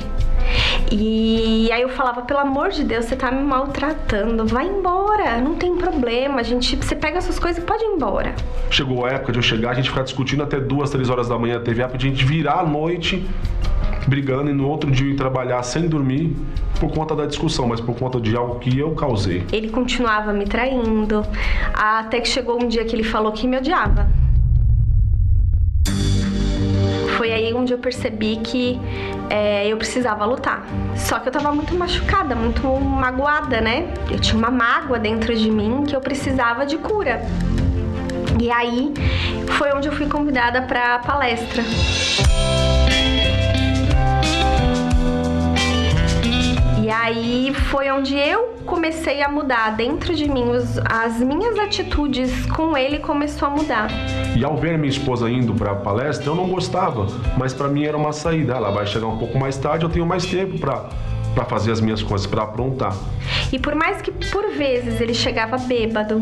E 0.90 1.70
aí 1.70 1.82
eu 1.82 1.90
falava, 1.90 2.22
pelo 2.22 2.40
amor 2.40 2.70
de 2.70 2.82
Deus, 2.82 3.04
você 3.04 3.14
tá 3.14 3.30
me 3.30 3.42
maltratando, 3.42 4.46
vai 4.46 4.66
embora, 4.66 5.38
não 5.40 5.54
tem 5.54 5.76
problema, 5.76 6.40
a 6.40 6.42
gente, 6.42 6.74
você 6.74 6.96
pega 6.96 7.20
suas 7.20 7.38
coisas 7.38 7.62
e 7.62 7.66
pode 7.66 7.84
ir 7.84 7.88
embora. 7.88 8.34
Chegou 8.70 9.04
a 9.04 9.10
época 9.10 9.32
de 9.32 9.38
eu 9.38 9.42
chegar, 9.42 9.70
a 9.70 9.74
gente 9.74 9.90
ficar 9.90 10.02
discutindo 10.02 10.42
até 10.42 10.58
duas, 10.58 10.90
três 10.90 11.08
horas 11.10 11.28
da 11.28 11.38
manhã, 11.38 11.60
teve 11.60 11.82
a 11.82 11.86
de 11.86 12.06
a 12.06 12.10
gente 12.10 12.24
virar 12.24 12.60
a 12.60 12.64
noite 12.64 13.24
brigando 14.06 14.50
e 14.50 14.54
no 14.54 14.68
outro 14.68 14.90
dia 14.90 15.10
ir 15.10 15.16
trabalhar 15.16 15.62
sem 15.62 15.88
dormir 15.88 16.36
por 16.78 16.92
conta 16.92 17.14
da 17.14 17.26
discussão, 17.26 17.66
mas 17.66 17.80
por 17.80 17.96
conta 17.96 18.20
de 18.20 18.34
algo 18.36 18.58
que 18.58 18.78
eu 18.78 18.94
causei. 18.94 19.44
Ele 19.52 19.68
continuava 19.68 20.32
me 20.32 20.46
traindo, 20.46 21.24
até 21.74 22.20
que 22.20 22.28
chegou 22.28 22.62
um 22.62 22.68
dia 22.68 22.84
que 22.84 22.96
ele 22.96 23.04
falou 23.04 23.32
que 23.32 23.46
me 23.46 23.56
odiava. 23.56 24.08
Foi 27.16 27.32
aí 27.32 27.52
onde 27.52 27.70
eu 27.74 27.78
percebi 27.78 28.36
que 28.36 28.80
é, 29.28 29.68
eu 29.68 29.76
precisava 29.76 30.24
lutar. 30.24 30.66
Só 30.96 31.18
que 31.18 31.28
eu 31.28 31.32
tava 31.32 31.52
muito 31.52 31.74
machucada, 31.74 32.34
muito 32.34 32.66
magoada, 32.66 33.60
né? 33.60 33.92
Eu 34.10 34.18
tinha 34.18 34.38
uma 34.38 34.50
mágoa 34.50 34.98
dentro 34.98 35.34
de 35.34 35.50
mim 35.50 35.84
que 35.86 35.94
eu 35.94 36.00
precisava 36.00 36.64
de 36.64 36.78
cura. 36.78 37.20
E 38.40 38.50
aí 38.50 38.94
foi 39.58 39.70
onde 39.72 39.86
eu 39.86 39.92
fui 39.92 40.06
convidada 40.06 40.62
para 40.62 40.98
palestra. 41.00 41.62
E 46.90 46.92
aí 46.92 47.54
foi 47.54 47.88
onde 47.88 48.16
eu 48.16 48.56
comecei 48.66 49.22
a 49.22 49.28
mudar 49.28 49.76
dentro 49.76 50.12
de 50.12 50.28
mim, 50.28 50.50
os, 50.50 50.76
as 50.78 51.20
minhas 51.20 51.56
atitudes 51.56 52.46
com 52.46 52.76
ele 52.76 52.98
começou 52.98 53.46
a 53.46 53.50
mudar. 53.52 53.88
E 54.36 54.44
ao 54.44 54.56
ver 54.56 54.76
minha 54.76 54.90
esposa 54.90 55.30
indo 55.30 55.54
para 55.54 55.70
a 55.70 55.76
palestra, 55.76 56.26
eu 56.26 56.34
não 56.34 56.48
gostava, 56.48 57.06
mas 57.38 57.54
para 57.54 57.68
mim 57.68 57.84
era 57.84 57.96
uma 57.96 58.12
saída. 58.12 58.54
Ela 58.54 58.72
vai 58.72 58.88
chegar 58.88 59.06
um 59.06 59.18
pouco 59.18 59.38
mais 59.38 59.56
tarde, 59.56 59.84
eu 59.84 59.88
tenho 59.88 60.04
mais 60.04 60.26
tempo 60.26 60.58
para 60.58 60.88
para 61.32 61.44
fazer 61.44 61.70
as 61.70 61.80
minhas 61.80 62.02
coisas, 62.02 62.26
para 62.26 62.42
aprontar. 62.42 62.92
E 63.52 63.58
por 63.58 63.74
mais 63.74 64.00
que 64.00 64.10
por 64.10 64.50
vezes 64.50 65.00
ele 65.00 65.14
chegava 65.14 65.58
bêbado, 65.58 66.20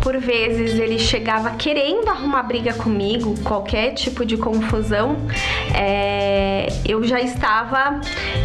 por 0.00 0.16
vezes 0.18 0.78
ele 0.78 0.98
chegava 0.98 1.50
querendo 1.50 2.08
arrumar 2.08 2.42
briga 2.42 2.72
comigo, 2.74 3.34
qualquer 3.42 3.92
tipo 3.94 4.24
de 4.24 4.36
confusão, 4.36 5.16
é, 5.74 6.66
eu 6.86 7.02
já 7.04 7.20
estava 7.20 8.00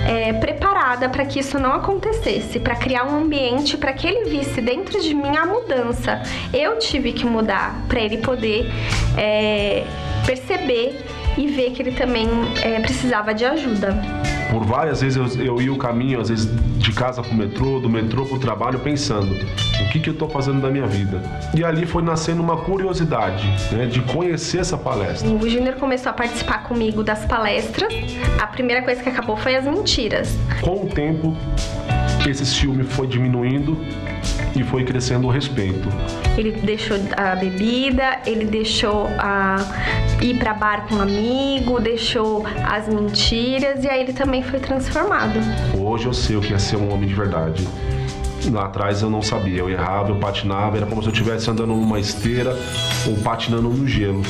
é, 0.07 0.33
preparada 0.33 1.09
para 1.09 1.25
que 1.25 1.39
isso 1.39 1.59
não 1.59 1.73
acontecesse, 1.73 2.59
para 2.59 2.75
criar 2.75 3.05
um 3.05 3.17
ambiente 3.17 3.77
para 3.77 3.93
que 3.93 4.07
ele 4.07 4.29
visse 4.29 4.61
dentro 4.61 5.01
de 5.01 5.13
mim 5.13 5.35
a 5.35 5.45
mudança. 5.45 6.21
Eu 6.53 6.79
tive 6.79 7.11
que 7.11 7.25
mudar 7.25 7.85
para 7.87 7.99
ele 7.99 8.17
poder 8.17 8.71
é, 9.17 9.83
perceber 10.25 11.03
e 11.37 11.47
ver 11.47 11.71
que 11.71 11.81
ele 11.81 11.91
também 11.91 12.27
é, 12.61 12.79
precisava 12.79 13.33
de 13.33 13.45
ajuda. 13.45 13.95
Por 14.51 14.63
várias 14.65 15.01
vezes 15.01 15.35
eu, 15.35 15.43
eu 15.43 15.61
ia 15.61 15.71
o 15.71 15.77
caminho, 15.77 16.19
às 16.19 16.29
vezes 16.29 16.49
de 16.77 16.91
casa 16.93 17.21
pro 17.21 17.33
metrô, 17.33 17.79
do 17.79 17.89
metrô 17.89 18.25
pro 18.25 18.39
trabalho, 18.39 18.79
pensando 18.79 19.35
o 19.81 19.89
que, 19.89 19.99
que 19.99 20.09
eu 20.09 20.13
estou 20.13 20.29
fazendo 20.29 20.61
da 20.61 20.69
minha 20.69 20.87
vida. 20.87 21.21
E 21.55 21.63
ali 21.63 21.85
foi 21.85 22.01
nascendo 22.01 22.41
uma 22.41 22.57
curiosidade 22.57 23.45
né, 23.71 23.85
de 23.85 24.01
conhecer 24.01 24.59
essa 24.59 24.77
palestra. 24.77 25.29
O 25.29 25.49
Júnior 25.49 25.75
começou 25.75 26.09
a 26.09 26.13
participar 26.13 26.63
comigo 26.63 27.03
das 27.03 27.25
palestras. 27.25 27.93
A 28.41 28.47
primeira 28.47 28.81
coisa 28.81 29.01
que 29.01 29.09
acabou 29.09 29.35
foi 29.37 29.55
as 29.55 29.65
mentiras. 29.65 30.37
Com 30.61 30.85
o 30.85 30.87
tempo, 30.87 31.35
esse 32.25 32.45
ciúme 32.45 32.83
foi 32.83 33.07
diminuindo 33.07 33.77
e 34.55 34.63
foi 34.63 34.83
crescendo 34.83 35.27
o 35.27 35.29
respeito. 35.29 35.87
Ele 36.37 36.51
deixou 36.51 36.97
a 37.15 37.35
bebida, 37.35 38.19
ele 38.25 38.45
deixou 38.45 39.07
a 39.17 39.57
ir 40.21 40.37
para 40.37 40.53
bar 40.53 40.87
com 40.87 40.95
um 40.95 41.01
amigo, 41.01 41.79
deixou 41.79 42.45
as 42.65 42.87
mentiras 42.87 43.83
e 43.83 43.89
aí 43.89 44.01
ele 44.01 44.13
também 44.13 44.41
foi 44.43 44.59
transformado. 44.59 45.39
Hoje 45.77 46.05
eu 46.05 46.13
sei 46.13 46.35
o 46.35 46.41
que 46.41 46.53
é 46.53 46.59
ser 46.59 46.77
um 46.77 46.91
homem 46.93 47.07
de 47.07 47.15
verdade. 47.15 47.67
Lá 48.51 48.65
atrás 48.65 49.01
eu 49.01 49.09
não 49.09 49.21
sabia, 49.21 49.59
eu 49.59 49.69
errava, 49.69 50.09
eu 50.09 50.15
patinava, 50.15 50.77
era 50.77 50.85
como 50.85 51.01
se 51.01 51.09
eu 51.09 51.11
estivesse 51.11 51.49
andando 51.49 51.73
numa 51.73 51.99
esteira 51.99 52.57
ou 53.05 53.17
patinando 53.17 53.67
no 53.67 53.87
gelo 53.87 54.21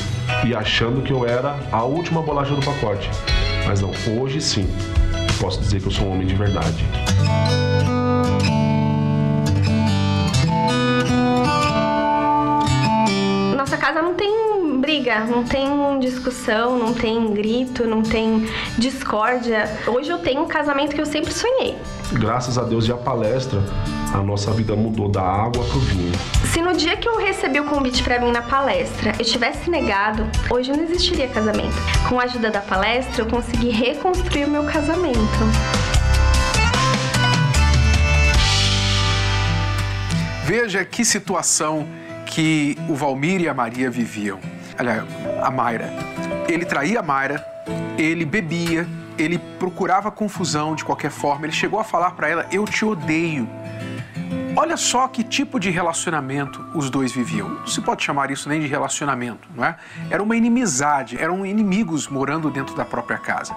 e 0.44 0.54
achando 0.54 1.02
que 1.02 1.12
eu 1.12 1.24
era 1.26 1.56
a 1.70 1.84
última 1.84 2.20
bolacha 2.20 2.54
do 2.54 2.64
pacote. 2.64 3.08
Mas 3.66 3.80
não, 3.80 3.90
hoje 4.20 4.40
sim, 4.40 4.66
posso 5.38 5.60
dizer 5.60 5.80
que 5.80 5.86
eu 5.86 5.92
sou 5.92 6.06
um 6.06 6.12
homem 6.12 6.26
de 6.26 6.34
verdade. 6.34 6.84
Nossa 13.56 13.76
casa 13.76 14.02
não 14.02 14.14
tem 14.14 14.28
briga, 14.88 15.20
não 15.26 15.44
tem 15.44 15.68
discussão, 16.00 16.78
não 16.78 16.94
tem 16.94 17.34
grito, 17.34 17.86
não 17.86 18.02
tem 18.02 18.48
discórdia. 18.78 19.68
Hoje 19.86 20.08
eu 20.08 20.18
tenho 20.18 20.42
um 20.42 20.48
casamento 20.48 20.94
que 20.94 21.00
eu 21.02 21.04
sempre 21.04 21.30
sonhei. 21.30 21.76
Graças 22.12 22.56
a 22.56 22.62
Deus 22.62 22.88
e 22.88 22.92
a 22.92 22.96
palestra, 22.96 23.62
a 24.14 24.22
nossa 24.22 24.50
vida 24.50 24.74
mudou 24.74 25.06
da 25.06 25.20
água 25.20 25.62
pro 25.62 25.78
vinho. 25.78 26.18
Se 26.50 26.62
no 26.62 26.72
dia 26.72 26.96
que 26.96 27.06
eu 27.06 27.18
recebi 27.18 27.60
o 27.60 27.64
convite 27.64 28.02
para 28.02 28.18
mim 28.18 28.30
na 28.30 28.40
palestra 28.40 29.12
eu 29.18 29.24
tivesse 29.26 29.68
negado, 29.68 30.26
hoje 30.48 30.72
não 30.72 30.82
existiria 30.82 31.28
casamento. 31.28 31.76
Com 32.08 32.18
a 32.18 32.22
ajuda 32.22 32.50
da 32.50 32.62
palestra, 32.62 33.20
eu 33.20 33.26
consegui 33.26 33.68
reconstruir 33.68 34.46
o 34.46 34.50
meu 34.50 34.64
casamento. 34.64 35.18
Veja 40.46 40.82
que 40.82 41.04
situação 41.04 41.86
que 42.24 42.74
o 42.88 42.94
Valmir 42.94 43.42
e 43.42 43.48
a 43.48 43.52
Maria 43.52 43.90
viviam. 43.90 44.40
Olha, 44.78 45.04
a 45.42 45.50
Mayra. 45.50 45.90
Ele 46.48 46.64
traía 46.64 47.00
a 47.00 47.02
Mayra, 47.02 47.44
ele 47.98 48.24
bebia, 48.24 48.86
ele 49.18 49.38
procurava 49.58 50.10
confusão 50.10 50.74
de 50.74 50.84
qualquer 50.84 51.10
forma. 51.10 51.46
Ele 51.46 51.52
chegou 51.52 51.80
a 51.80 51.84
falar 51.84 52.12
para 52.12 52.28
ela: 52.28 52.46
Eu 52.52 52.64
te 52.64 52.84
odeio. 52.84 53.48
Olha 54.56 54.76
só 54.76 55.06
que 55.06 55.22
tipo 55.22 55.60
de 55.60 55.70
relacionamento 55.70 56.64
os 56.74 56.90
dois 56.90 57.12
viviam. 57.12 57.48
Não 57.48 57.66
se 57.66 57.80
pode 57.80 58.02
chamar 58.02 58.30
isso 58.30 58.48
nem 58.48 58.60
de 58.60 58.66
relacionamento, 58.66 59.48
não 59.54 59.64
é? 59.64 59.76
Era 60.10 60.22
uma 60.22 60.36
inimizade, 60.36 61.16
eram 61.16 61.46
inimigos 61.46 62.08
morando 62.08 62.50
dentro 62.50 62.74
da 62.74 62.84
própria 62.84 63.18
casa. 63.18 63.54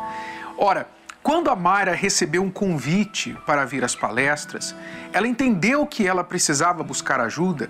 Ora, 0.57 0.87
quando 1.23 1.49
a 1.49 1.55
Mayra 1.55 1.93
recebeu 1.93 2.41
um 2.41 2.49
convite 2.49 3.37
para 3.45 3.63
vir 3.63 3.83
às 3.83 3.95
palestras, 3.95 4.75
ela 5.13 5.27
entendeu 5.27 5.85
que 5.85 6.07
ela 6.07 6.23
precisava 6.23 6.83
buscar 6.83 7.19
ajuda 7.19 7.69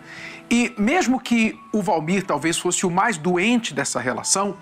e, 0.49 0.73
mesmo 0.77 1.19
que 1.19 1.59
o 1.73 1.81
Valmir 1.81 2.25
talvez 2.25 2.57
fosse 2.57 2.85
o 2.85 2.91
mais 2.91 3.17
doente 3.17 3.73
dessa 3.73 3.99
relação, 3.99 4.57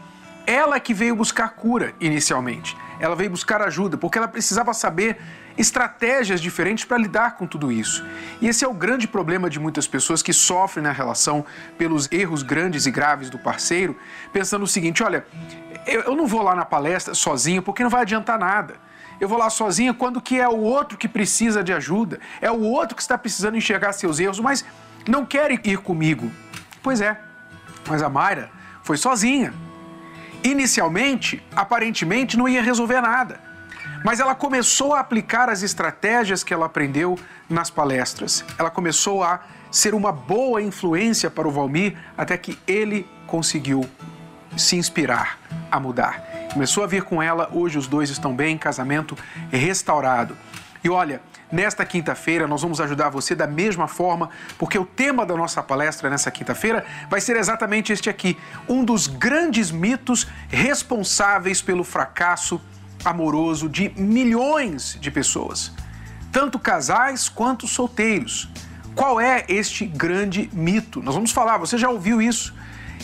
ela 0.47 0.75
é 0.75 0.79
que 0.79 0.93
veio 0.93 1.15
buscar 1.15 1.49
cura 1.49 1.93
inicialmente. 1.99 2.75
Ela 2.99 3.15
veio 3.15 3.29
buscar 3.29 3.61
ajuda 3.61 3.95
porque 3.95 4.17
ela 4.17 4.27
precisava 4.27 4.73
saber 4.73 5.17
estratégias 5.55 6.41
diferentes 6.41 6.85
para 6.85 6.97
lidar 6.97 7.35
com 7.35 7.45
tudo 7.45 7.71
isso. 7.71 8.03
E 8.41 8.47
esse 8.47 8.65
é 8.65 8.67
o 8.67 8.73
grande 8.73 9.07
problema 9.07 9.49
de 9.49 9.59
muitas 9.59 9.87
pessoas 9.87 10.23
que 10.23 10.33
sofrem 10.33 10.83
na 10.83 10.91
relação 10.91 11.45
pelos 11.77 12.11
erros 12.11 12.41
grandes 12.41 12.85
e 12.85 12.91
graves 12.91 13.29
do 13.29 13.37
parceiro, 13.37 13.95
pensando 14.33 14.63
o 14.63 14.67
seguinte: 14.67 15.03
olha, 15.03 15.25
eu 15.93 16.15
não 16.15 16.27
vou 16.27 16.41
lá 16.41 16.55
na 16.55 16.65
palestra 16.65 17.13
sozinho 17.13 17.61
porque 17.61 17.83
não 17.83 17.89
vai 17.89 18.01
adiantar 18.01 18.37
nada. 18.37 18.75
Eu 19.19 19.27
vou 19.27 19.37
lá 19.37 19.49
sozinha 19.49 19.93
quando 19.93 20.21
que 20.21 20.39
é 20.39 20.47
o 20.47 20.57
outro 20.57 20.97
que 20.97 21.07
precisa 21.07 21.63
de 21.63 21.73
ajuda, 21.73 22.19
é 22.41 22.49
o 22.49 22.61
outro 22.61 22.95
que 22.95 23.01
está 23.01 23.17
precisando 23.17 23.57
enxergar 23.57 23.91
seus 23.91 24.19
erros, 24.19 24.39
mas 24.39 24.63
não 25.07 25.25
quer 25.25 25.51
ir 25.51 25.77
comigo. 25.77 26.31
Pois 26.81 27.01
é, 27.01 27.19
mas 27.87 28.01
a 28.01 28.09
Mayra 28.09 28.49
foi 28.83 28.97
sozinha. 28.97 29.53
Inicialmente, 30.43 31.43
aparentemente, 31.53 32.37
não 32.37 32.47
ia 32.47 32.61
resolver 32.61 33.01
nada. 33.01 33.41
Mas 34.05 34.21
ela 34.21 34.33
começou 34.33 34.93
a 34.93 35.01
aplicar 35.01 35.49
as 35.49 35.61
estratégias 35.61 36.43
que 36.43 36.53
ela 36.53 36.67
aprendeu 36.67 37.19
nas 37.49 37.69
palestras. 37.69 38.45
Ela 38.57 38.69
começou 38.69 39.21
a 39.21 39.41
ser 39.69 39.93
uma 39.93 40.11
boa 40.11 40.61
influência 40.61 41.29
para 41.29 41.47
o 41.47 41.51
Valmir 41.51 41.97
até 42.17 42.37
que 42.37 42.57
ele 42.65 43.05
conseguiu 43.27 43.85
se 44.57 44.75
inspirar 44.75 45.39
a 45.71 45.79
mudar. 45.79 46.23
Começou 46.53 46.83
a 46.83 46.87
vir 46.87 47.03
com 47.03 47.21
ela, 47.21 47.49
hoje 47.51 47.77
os 47.77 47.87
dois 47.87 48.09
estão 48.09 48.35
bem, 48.35 48.57
casamento 48.57 49.17
restaurado. 49.51 50.35
E 50.83 50.89
olha, 50.89 51.21
nesta 51.51 51.85
quinta-feira 51.85 52.47
nós 52.47 52.61
vamos 52.61 52.79
ajudar 52.81 53.09
você 53.09 53.35
da 53.35 53.45
mesma 53.45 53.87
forma, 53.87 54.29
porque 54.57 54.77
o 54.77 54.85
tema 54.85 55.25
da 55.25 55.35
nossa 55.35 55.61
palestra 55.61 56.09
nessa 56.09 56.31
quinta-feira 56.31 56.85
vai 57.09 57.21
ser 57.21 57.35
exatamente 57.35 57.91
este 57.91 58.09
aqui: 58.09 58.37
um 58.67 58.83
dos 58.83 59.07
grandes 59.07 59.71
mitos 59.71 60.27
responsáveis 60.49 61.61
pelo 61.61 61.83
fracasso 61.83 62.61
amoroso 63.03 63.69
de 63.69 63.89
milhões 63.95 64.97
de 64.99 65.11
pessoas, 65.11 65.71
tanto 66.31 66.57
casais 66.57 67.29
quanto 67.29 67.67
solteiros. 67.67 68.49
Qual 68.95 69.21
é 69.21 69.45
este 69.47 69.85
grande 69.85 70.49
mito? 70.51 71.01
Nós 71.01 71.15
vamos 71.15 71.31
falar, 71.31 71.57
você 71.57 71.77
já 71.77 71.89
ouviu 71.89 72.21
isso 72.21 72.53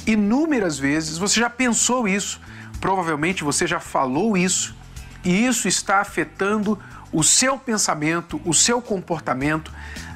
inúmeras 0.05 0.77
vezes, 0.77 1.17
você 1.17 1.39
já 1.39 1.49
pensou 1.49 2.07
isso, 2.07 2.39
provavelmente 2.79 3.43
você 3.43 3.65
já 3.65 3.79
falou 3.79 4.37
isso, 4.37 4.75
e 5.23 5.45
isso 5.45 5.67
está 5.67 5.99
afetando 5.99 6.79
o 7.11 7.23
seu 7.23 7.57
pensamento, 7.57 8.39
o 8.45 8.53
seu 8.53 8.81
comportamento 8.81 9.71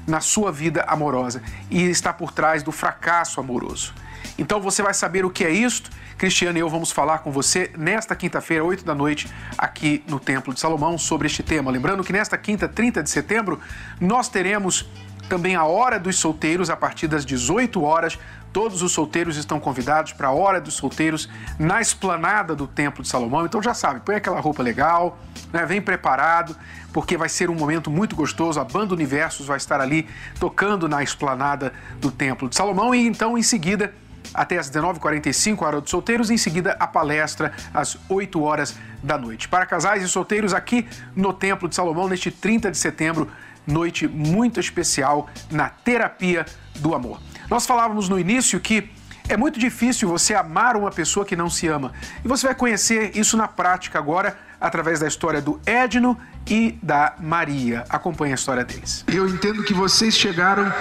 na 0.08 0.20
sua 0.20 0.52
vida 0.52 0.84
amorosa 0.84 1.42
e 1.70 1.84
está 1.84 2.12
por 2.12 2.32
trás 2.32 2.62
do 2.62 2.72
fracasso 2.72 3.40
amoroso. 3.40 3.94
Então 4.38 4.60
você 4.60 4.82
vai 4.82 4.94
saber 4.94 5.26
o 5.26 5.30
que 5.30 5.44
é 5.44 5.52
isto. 5.52 5.90
Cristiano 6.18 6.58
e 6.58 6.62
eu 6.62 6.70
vamos 6.70 6.92
falar 6.92 7.20
com 7.20 7.32
você 7.32 7.72
nesta 7.78 8.14
quinta-feira, 8.14 8.64
8 8.64 8.84
da 8.84 8.94
noite, 8.94 9.30
aqui 9.58 10.04
no 10.06 10.20
Templo 10.20 10.54
de 10.54 10.60
Salomão, 10.60 10.98
sobre 10.98 11.28
este 11.28 11.42
tema. 11.42 11.72
Lembrando 11.72 12.04
que 12.04 12.12
nesta 12.12 12.38
quinta, 12.38 12.68
30 12.68 13.02
de 13.02 13.10
setembro, 13.10 13.60
nós 14.02 14.28
teremos 14.28 14.86
também 15.30 15.56
a 15.56 15.64
Hora 15.64 16.00
dos 16.00 16.18
Solteiros 16.18 16.70
a 16.70 16.76
partir 16.76 17.08
das 17.08 17.24
18 17.24 17.82
horas. 17.82 18.20
Todos 18.52 18.82
os 18.82 18.92
solteiros 18.92 19.38
estão 19.38 19.60
convidados 19.60 20.12
para 20.12 20.30
a 20.30 20.32
Hora 20.32 20.60
dos 20.60 20.74
Solteiros 20.74 21.30
na 21.60 21.80
esplanada 21.80 22.56
do 22.56 22.66
Templo 22.66 23.04
de 23.04 23.08
Salomão. 23.08 23.46
Então 23.46 23.62
já 23.62 23.76
sabe, 23.76 24.00
põe 24.00 24.16
aquela 24.16 24.40
roupa 24.40 24.64
legal, 24.64 25.20
né? 25.54 25.66
vem 25.68 25.80
preparado, 25.80 26.58
porque 26.92 27.16
vai 27.16 27.30
ser 27.30 27.50
um 27.52 27.56
momento 27.56 27.92
muito 27.92 28.16
gostoso. 28.16 28.60
A 28.60 28.64
Banda 28.64 28.96
Universos 28.96 29.46
vai 29.46 29.58
estar 29.58 29.80
ali 29.80 30.10
tocando 30.40 30.90
na 30.90 31.04
esplanada 31.04 31.72
do 32.02 32.10
Templo 32.10 32.50
de 32.50 32.56
Salomão 32.56 32.94
e 32.94 33.06
então 33.06 33.38
em 33.38 33.44
seguida 33.44 33.94
até 34.34 34.58
às 34.58 34.70
19h45, 34.70 35.62
a 35.62 35.68
Hora 35.68 35.82
dos 35.82 35.90
Solteiros, 35.90 36.30
e 36.30 36.34
em 36.34 36.38
seguida 36.38 36.76
a 36.80 36.88
palestra 36.88 37.52
às 37.74 37.98
8 38.08 38.42
horas 38.42 38.76
da 39.02 39.18
noite. 39.18 39.48
Para 39.48 39.66
casais 39.66 40.04
e 40.04 40.08
solteiros 40.08 40.54
aqui 40.54 40.88
no 41.16 41.34
Templo 41.34 41.68
de 41.68 41.76
Salomão, 41.76 42.08
neste 42.08 42.30
30 42.30 42.72
de 42.72 42.78
setembro, 42.78 43.30
noite 43.70 44.08
muito 44.08 44.60
especial 44.60 45.30
na 45.50 45.70
terapia 45.70 46.46
do 46.80 46.94
amor. 46.94 47.20
Nós 47.50 47.66
falávamos 47.66 48.10
no 48.10 48.20
início 48.20 48.60
que 48.60 48.90
é 49.30 49.38
muito 49.38 49.60
difícil 49.60 50.10
você 50.10 50.34
amar 50.34 50.76
uma 50.76 50.90
pessoa 50.90 51.24
que 51.26 51.36
não 51.36 51.50
se 51.50 51.68
ama. 51.68 51.94
E 52.26 52.28
você 52.28 52.48
vai 52.48 52.56
conhecer 52.56 53.16
isso 53.16 53.38
na 53.38 53.48
prática 53.48 54.00
agora 54.00 54.36
através 54.60 55.00
da 55.00 55.08
história 55.08 55.40
do 55.40 55.62
Edno 55.66 56.18
e 56.48 56.78
da 56.82 57.14
Maria. 57.20 57.86
Acompanhe 57.90 58.34
a 58.34 58.36
história 58.36 58.66
deles. 58.66 59.06
Eu 59.08 59.28
entendo 59.30 59.64
que 59.64 59.74
vocês 59.74 60.18
chegaram 60.18 60.74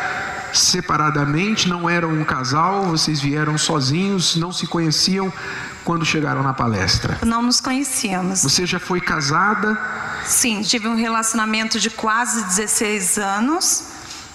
separadamente, 0.52 1.68
não 1.68 1.88
eram 1.88 2.10
um 2.10 2.24
casal, 2.24 2.86
vocês 2.86 3.20
vieram 3.20 3.58
sozinhos, 3.58 4.34
não 4.36 4.50
se 4.50 4.66
conheciam 4.66 5.30
quando 5.84 6.04
chegaram 6.04 6.42
na 6.42 6.54
palestra. 6.54 7.18
Não 7.24 7.42
nos 7.42 7.60
conhecíamos. 7.60 8.42
Você 8.42 8.66
já 8.66 8.80
foi 8.80 9.00
casada? 9.00 9.78
Sim, 10.28 10.60
tive 10.60 10.86
um 10.86 10.94
relacionamento 10.94 11.80
de 11.80 11.88
quase 11.88 12.44
16 12.44 13.16
anos, 13.16 13.84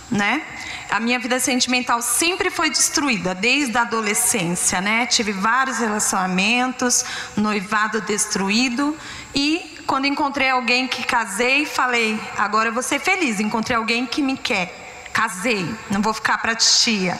né? 0.09 0.41
A 0.89 0.99
minha 0.99 1.19
vida 1.19 1.39
sentimental 1.39 2.01
sempre 2.01 2.49
foi 2.49 2.71
destruída 2.71 3.35
desde 3.35 3.77
a 3.77 3.81
adolescência, 3.81 4.81
né? 4.81 5.05
Tive 5.05 5.31
vários 5.31 5.77
relacionamentos, 5.77 7.05
noivado 7.37 8.01
destruído 8.01 8.97
e 9.35 9.83
quando 9.85 10.07
encontrei 10.07 10.49
alguém 10.49 10.87
que 10.87 11.03
casei, 11.03 11.63
falei: 11.67 12.19
agora 12.39 12.69
eu 12.69 12.73
vou 12.73 12.81
ser 12.81 12.99
feliz. 12.99 13.39
Encontrei 13.39 13.77
alguém 13.77 14.07
que 14.07 14.23
me 14.23 14.35
quer, 14.35 15.09
casei, 15.13 15.63
não 15.91 16.01
vou 16.01 16.13
ficar 16.13 16.39
para 16.39 16.55
tia. 16.55 17.19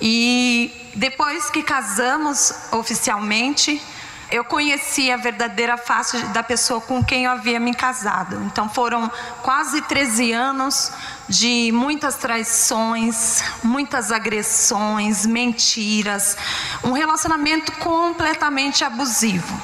E 0.00 0.90
depois 0.94 1.50
que 1.50 1.62
casamos 1.62 2.54
oficialmente, 2.72 3.82
eu 4.30 4.44
conheci 4.44 5.10
a 5.10 5.16
verdadeira 5.16 5.76
face 5.78 6.18
da 6.28 6.42
pessoa 6.42 6.80
com 6.80 7.02
quem 7.02 7.24
eu 7.24 7.30
havia 7.30 7.58
me 7.58 7.74
casado. 7.74 8.42
Então 8.44 8.68
foram 8.68 9.10
quase 9.42 9.80
13 9.82 10.32
anos 10.32 10.92
de 11.28 11.70
muitas 11.72 12.16
traições, 12.16 13.42
muitas 13.62 14.12
agressões, 14.12 15.24
mentiras, 15.24 16.36
um 16.84 16.92
relacionamento 16.92 17.72
completamente 17.72 18.84
abusivo. 18.84 19.60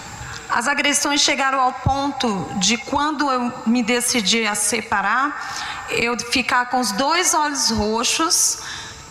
As 0.49 0.69
agressões 0.69 1.21
chegaram 1.21 1.61
ao 1.61 1.73
ponto 1.73 2.49
de 2.57 2.77
quando 2.77 3.31
eu 3.31 3.53
me 3.67 3.83
decidi 3.83 4.47
a 4.47 4.55
separar, 4.55 5.87
eu 5.91 6.19
ficar 6.19 6.67
com 6.67 6.81
os 6.81 6.93
dois 6.93 7.35
olhos 7.35 7.71
roxos 7.71 8.61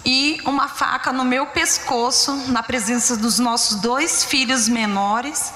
e 0.05 0.41
uma 0.45 0.67
faca 0.67 1.12
no 1.13 1.24
meu 1.24 1.48
pescoço, 1.48 2.36
na 2.48 2.62
presença 2.62 3.15
dos 3.15 3.39
nossos 3.39 3.79
dois 3.79 4.24
filhos 4.24 4.67
menores, 4.67 5.53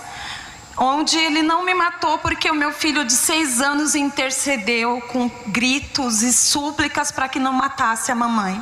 onde 0.77 1.17
ele 1.17 1.41
não 1.41 1.65
me 1.65 1.73
matou 1.73 2.17
porque 2.19 2.49
o 2.49 2.55
meu 2.55 2.71
filho 2.71 3.03
de 3.03 3.13
seis 3.13 3.59
anos 3.59 3.95
intercedeu 3.95 5.01
com 5.01 5.29
gritos 5.47 6.21
e 6.21 6.31
súplicas 6.31 7.11
para 7.11 7.27
que 7.27 7.39
não 7.39 7.51
matasse 7.51 8.11
a 8.11 8.15
mamãe. 8.15 8.61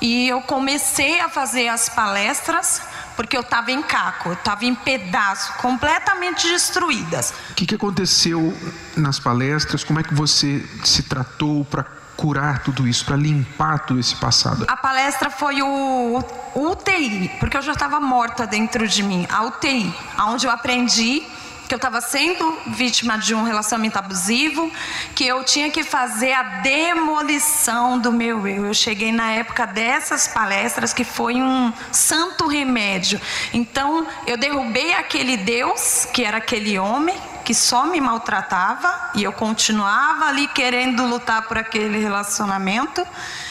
E 0.00 0.28
eu 0.28 0.40
comecei 0.42 1.20
a 1.20 1.28
fazer 1.28 1.68
as 1.68 1.88
palestras 1.88 2.80
porque 3.18 3.36
eu 3.36 3.40
estava 3.40 3.72
em 3.72 3.82
caco, 3.82 4.28
eu 4.28 4.34
estava 4.34 4.64
em 4.64 4.76
pedaços, 4.76 5.56
completamente 5.56 6.46
destruídas. 6.46 7.34
O 7.50 7.54
que, 7.54 7.66
que 7.66 7.74
aconteceu 7.74 8.56
nas 8.96 9.18
palestras? 9.18 9.82
Como 9.82 9.98
é 9.98 10.04
que 10.04 10.14
você 10.14 10.64
se 10.84 11.02
tratou 11.02 11.64
para 11.64 11.82
curar 12.16 12.60
tudo 12.60 12.86
isso, 12.86 13.04
para 13.04 13.16
limpar 13.16 13.80
todo 13.80 13.98
esse 13.98 14.14
passado? 14.14 14.66
A 14.68 14.76
palestra 14.76 15.30
foi 15.30 15.60
o, 15.60 16.24
o 16.54 16.70
UTI, 16.70 17.32
porque 17.40 17.56
eu 17.56 17.62
já 17.62 17.72
estava 17.72 17.98
morta 17.98 18.46
dentro 18.46 18.86
de 18.86 19.02
mim. 19.02 19.26
A 19.28 19.42
UTI, 19.46 19.92
onde 20.28 20.46
eu 20.46 20.52
aprendi 20.52 21.26
que 21.68 21.74
eu 21.74 21.76
estava 21.76 22.00
sendo 22.00 22.58
vítima 22.68 23.18
de 23.18 23.34
um 23.34 23.42
relacionamento 23.42 23.98
abusivo, 23.98 24.72
que 25.14 25.26
eu 25.26 25.44
tinha 25.44 25.70
que 25.70 25.84
fazer 25.84 26.32
a 26.32 26.42
demolição 26.42 27.98
do 27.98 28.10
meu 28.10 28.48
eu. 28.48 28.64
Eu 28.64 28.74
cheguei 28.74 29.12
na 29.12 29.30
época 29.32 29.66
dessas 29.66 30.26
palestras 30.26 30.94
que 30.94 31.04
foi 31.04 31.34
um 31.34 31.72
santo 31.92 32.46
remédio. 32.48 33.20
Então, 33.52 34.06
eu 34.26 34.38
derrubei 34.38 34.94
aquele 34.94 35.36
Deus, 35.36 36.08
que 36.12 36.24
era 36.24 36.38
aquele 36.38 36.78
homem, 36.78 37.16
que 37.44 37.54
só 37.54 37.84
me 37.84 38.00
maltratava, 38.00 39.10
e 39.14 39.22
eu 39.22 39.32
continuava 39.32 40.26
ali 40.26 40.48
querendo 40.48 41.04
lutar 41.04 41.42
por 41.42 41.58
aquele 41.58 41.98
relacionamento. 41.98 43.06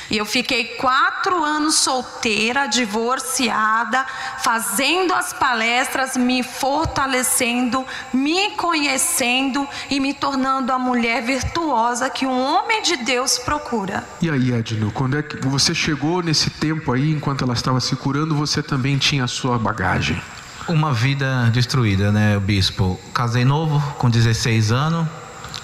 E 0.10 0.18
eu 0.18 0.26
fiquei 0.26 0.64
quatro 0.76 1.44
anos 1.44 1.76
solteira, 1.76 2.66
divorciada, 2.66 4.06
fazendo 4.40 5.14
as 5.14 5.34
palestras, 5.34 6.16
me 6.16 6.44
fortalecendo, 6.44 7.86
me 8.14 8.52
conhecendo 8.52 9.68
e 9.90 10.00
me 10.00 10.14
tornando 10.14 10.72
a 10.72 10.80
mulher 10.80 11.22
virtuosa 11.24 12.10
que 12.10 12.26
um 12.26 12.40
homem 12.40 12.82
de 12.82 12.98
Deus 12.98 13.38
procura. 13.38 14.04
E 14.22 14.30
aí, 14.30 14.54
Edno, 14.54 14.92
quando 14.92 15.18
é 15.18 15.24
que 15.24 15.46
você 15.46 15.76
chegou 15.76 16.22
nesse 16.22 16.50
tempo 16.52 16.94
aí, 16.94 17.12
enquanto 17.12 17.44
ela 17.44 17.54
estava 17.54 17.80
se 17.82 17.96
curando, 17.96 18.34
você 18.34 18.64
também 18.64 18.98
tinha 18.98 19.26
a 19.26 19.28
sua 19.28 19.60
bagagem? 19.60 20.22
Uma 20.70 20.94
vida 20.94 21.50
destruída, 21.52 22.12
né, 22.12 22.40
bispo? 22.40 23.00
Casei 23.14 23.44
novo, 23.44 23.82
com 23.98 24.10
16 24.10 24.72
anos, 24.72 25.08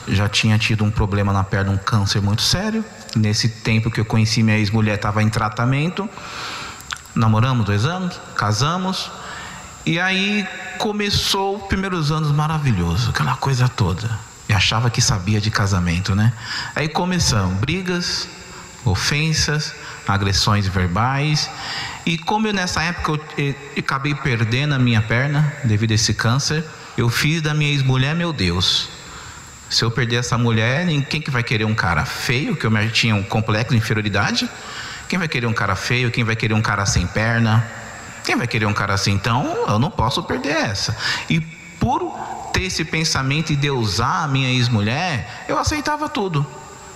já 0.08 0.28
tinha 0.28 0.58
tido 0.58 0.84
um 0.84 0.92
problema 0.92 1.32
na 1.32 1.44
perna, 1.44 1.72
um 1.72 1.78
câncer 1.78 2.22
muito 2.22 2.42
sério 2.42 2.84
Nesse 3.16 3.48
tempo 3.48 3.92
que 3.92 4.00
eu 4.00 4.06
conheci 4.06 4.42
minha 4.42 4.58
ex-mulher, 4.58 4.96
estava 4.96 5.22
em 5.22 5.30
tratamento. 5.30 6.10
Namoramos 7.16 7.66
dois 7.66 7.86
anos, 7.86 8.20
casamos. 8.36 9.12
E 9.86 10.00
aí 10.00 10.48
começou 10.78 11.58
os 11.58 11.64
primeiros 11.64 12.12
anos 12.12 12.32
maravilhoso, 12.32 13.10
aquela 13.10 13.36
coisa 13.36 13.68
toda. 13.68 14.10
E 14.48 14.54
achava 14.54 14.90
que 14.90 15.02
sabia 15.02 15.40
de 15.40 15.52
casamento, 15.52 16.16
né? 16.16 16.34
Aí 16.76 16.88
começamos 16.88 17.58
brigas, 17.60 18.28
ofensas, 18.86 19.74
agressões 20.08 20.68
verbais. 20.68 21.50
E 22.06 22.18
como 22.18 22.48
eu, 22.48 22.54
nessa 22.54 22.82
época 22.82 23.12
eu, 23.12 23.46
eu, 23.46 23.56
eu 23.76 23.80
acabei 23.80 24.16
perdendo 24.16 24.74
a 24.74 24.80
minha 24.80 25.02
perna 25.02 25.54
devido 25.64 25.92
a 25.92 25.96
esse 25.96 26.14
câncer, 26.14 26.64
eu 26.98 27.10
fiz 27.10 27.42
da 27.42 27.54
minha 27.54 27.72
ex-mulher 27.72 28.16
meu 28.16 28.34
Deus. 28.34 28.90
Se 29.74 29.84
eu 29.84 29.90
perder 29.90 30.18
essa 30.18 30.38
mulher, 30.38 30.86
quem 31.10 31.20
que 31.20 31.32
vai 31.32 31.42
querer 31.42 31.66
um 31.66 31.74
cara 31.74 32.06
feio, 32.06 32.56
que 32.56 32.64
eu 32.64 32.92
tinha 32.92 33.16
um 33.16 33.24
complexo 33.24 33.72
de 33.72 33.78
inferioridade? 33.78 34.48
Quem 35.10 35.18
vai 35.18 35.28
querer 35.28 35.48
um 35.48 35.54
cara 35.54 35.76
feio? 35.76 36.12
Quem 36.12 36.24
vai 36.24 36.36
querer 36.36 36.54
um 36.54 36.62
cara 36.62 36.86
sem 36.86 37.08
perna? 37.08 37.68
Quem 38.24 38.36
vai 38.36 38.46
querer 38.46 38.68
um 38.68 38.74
cara 38.74 38.94
assim? 38.94 39.14
Então, 39.14 39.66
eu 39.68 39.80
não 39.80 39.90
posso 39.90 40.22
perder 40.22 40.56
essa. 40.56 40.96
E 41.28 41.40
por 41.80 42.04
ter 42.54 42.66
esse 42.66 42.86
pensamento 42.86 43.52
e 43.52 43.56
deusar 43.56 44.26
a 44.26 44.28
minha 44.28 44.48
ex-mulher, 44.48 45.44
eu 45.50 45.58
aceitava 45.58 46.08
tudo. 46.08 46.46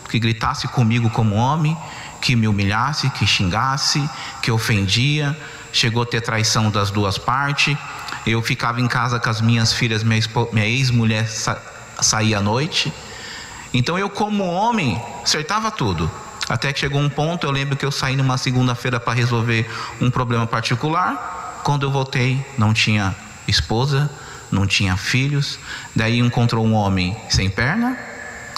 Que 0.07 0.19
gritasse 0.19 0.67
comigo 0.67 1.09
como 1.09 1.33
homem, 1.33 1.75
que 2.21 2.35
me 2.35 2.47
humilhasse, 2.47 3.09
que 3.09 3.25
xingasse, 3.25 4.07
que 4.39 4.51
ofendia. 4.51 5.35
Chegou 5.73 6.03
a 6.03 6.05
ter 6.05 6.21
traição 6.21 6.69
das 6.69 6.91
duas 6.91 7.17
partes. 7.17 7.75
Eu 8.23 8.39
ficava 8.43 8.79
em 8.79 8.87
casa 8.87 9.19
com 9.19 9.31
as 9.31 9.41
minhas 9.41 9.73
filhas, 9.73 10.03
minha 10.03 10.67
ex-mulher 10.67 11.27
sair 12.03 12.35
à 12.35 12.41
noite. 12.41 12.91
Então 13.73 13.97
eu, 13.97 14.09
como 14.09 14.45
homem, 14.45 15.01
acertava 15.23 15.69
tudo. 15.71 16.09
Até 16.49 16.71
que 16.71 16.79
chegou 16.79 17.01
um 17.01 17.09
ponto, 17.09 17.45
eu 17.45 17.51
lembro 17.51 17.75
que 17.75 17.85
eu 17.85 17.91
saí 17.91 18.15
numa 18.15 18.37
segunda-feira 18.37 18.99
para 18.99 19.13
resolver 19.13 19.69
um 19.99 20.09
problema 20.09 20.47
particular. 20.47 21.61
Quando 21.63 21.85
eu 21.85 21.91
voltei, 21.91 22.45
não 22.57 22.73
tinha 22.73 23.13
esposa, 23.47 24.09
não 24.49 24.65
tinha 24.65 24.95
filhos. 24.95 25.59
Daí 25.93 26.19
encontrou 26.19 26.65
um 26.65 26.73
homem 26.73 27.17
sem 27.29 27.49
perna, 27.49 27.97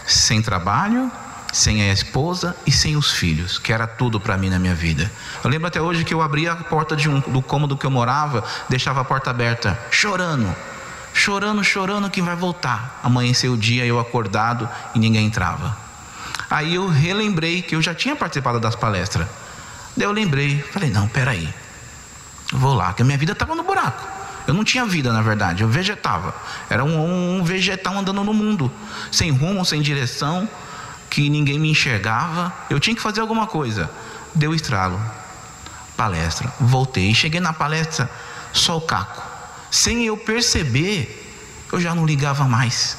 sem 0.06 0.40
trabalho, 0.40 1.12
sem 1.52 1.82
a 1.82 1.92
esposa 1.92 2.56
e 2.68 2.72
sem 2.72 2.96
os 2.96 3.12
filhos, 3.12 3.58
que 3.58 3.74
era 3.74 3.88
tudo 3.88 4.20
para 4.20 4.38
mim 4.38 4.50
na 4.50 4.60
minha 4.60 4.76
vida. 4.76 5.12
Eu 5.44 5.50
lembro 5.50 5.68
até 5.68 5.82
hoje 5.82 6.04
que 6.04 6.14
eu 6.14 6.22
abria 6.22 6.52
a 6.52 6.56
porta 6.56 6.96
um, 7.10 7.20
do 7.32 7.42
cômodo 7.42 7.76
que 7.76 7.86
eu 7.88 7.92
morava, 7.92 8.44
deixava 8.70 9.02
a 9.02 9.04
porta 9.04 9.32
aberta, 9.32 9.80
chorando 9.90 10.56
chorando, 11.14 11.64
chorando 11.64 12.10
que 12.10 12.22
vai 12.22 12.36
voltar. 12.36 13.00
Amanheceu 13.04 13.54
o 13.54 13.58
dia, 13.58 13.86
eu 13.86 14.00
acordado 14.00 14.70
e 14.96 15.00
ninguém 15.00 15.26
entrava. 15.26 15.78
Aí 16.50 16.76
eu 16.76 16.88
relembrei 16.88 17.62
que 17.62 17.76
eu 17.76 17.82
já 17.82 17.94
tinha 17.94 18.16
participado 18.16 18.60
das 18.60 18.76
palestras. 18.76 19.28
Daí 19.96 20.06
eu 20.06 20.12
lembrei, 20.12 20.62
falei, 20.72 20.90
não, 20.90 21.08
peraí, 21.08 21.54
vou 22.54 22.74
lá, 22.74 22.94
que 22.94 23.02
a 23.02 23.06
minha 23.06 23.18
vida 23.18 23.34
estava 23.34 23.54
no 23.54 23.64
buraco. 23.64 24.08
Eu 24.48 24.54
não 24.54 24.64
tinha 24.64 24.84
vida, 24.84 25.14
na 25.14 25.22
verdade, 25.22 25.62
eu 25.62 25.70
vegetava. 25.70 26.34
Era 26.70 26.84
um, 26.84 27.38
um 27.38 27.44
vegetal 27.44 27.96
andando 27.96 28.24
no 28.24 28.34
mundo, 28.34 28.72
sem 29.12 29.30
rumo, 29.30 29.64
sem 29.64 29.80
direção, 29.80 30.50
que 31.08 31.30
ninguém 31.30 31.60
me 31.60 31.70
enxergava. 31.70 32.52
Eu 32.68 32.80
tinha 32.80 32.96
que 32.96 33.02
fazer 33.02 33.22
alguma 33.22 33.46
coisa. 33.46 33.92
Deu 34.34 34.56
estralo. 34.56 35.00
Palestra. 35.96 36.52
Voltei. 36.60 37.14
Cheguei 37.14 37.40
na 37.40 37.54
palestra, 37.54 38.10
só 38.52 38.78
o 38.78 38.82
caco. 38.82 39.29
Sem 39.72 40.06
eu 40.06 40.18
perceber, 40.18 41.68
eu 41.72 41.80
já 41.80 41.94
não 41.94 42.06
ligava 42.06 42.46
mais. 42.46 42.98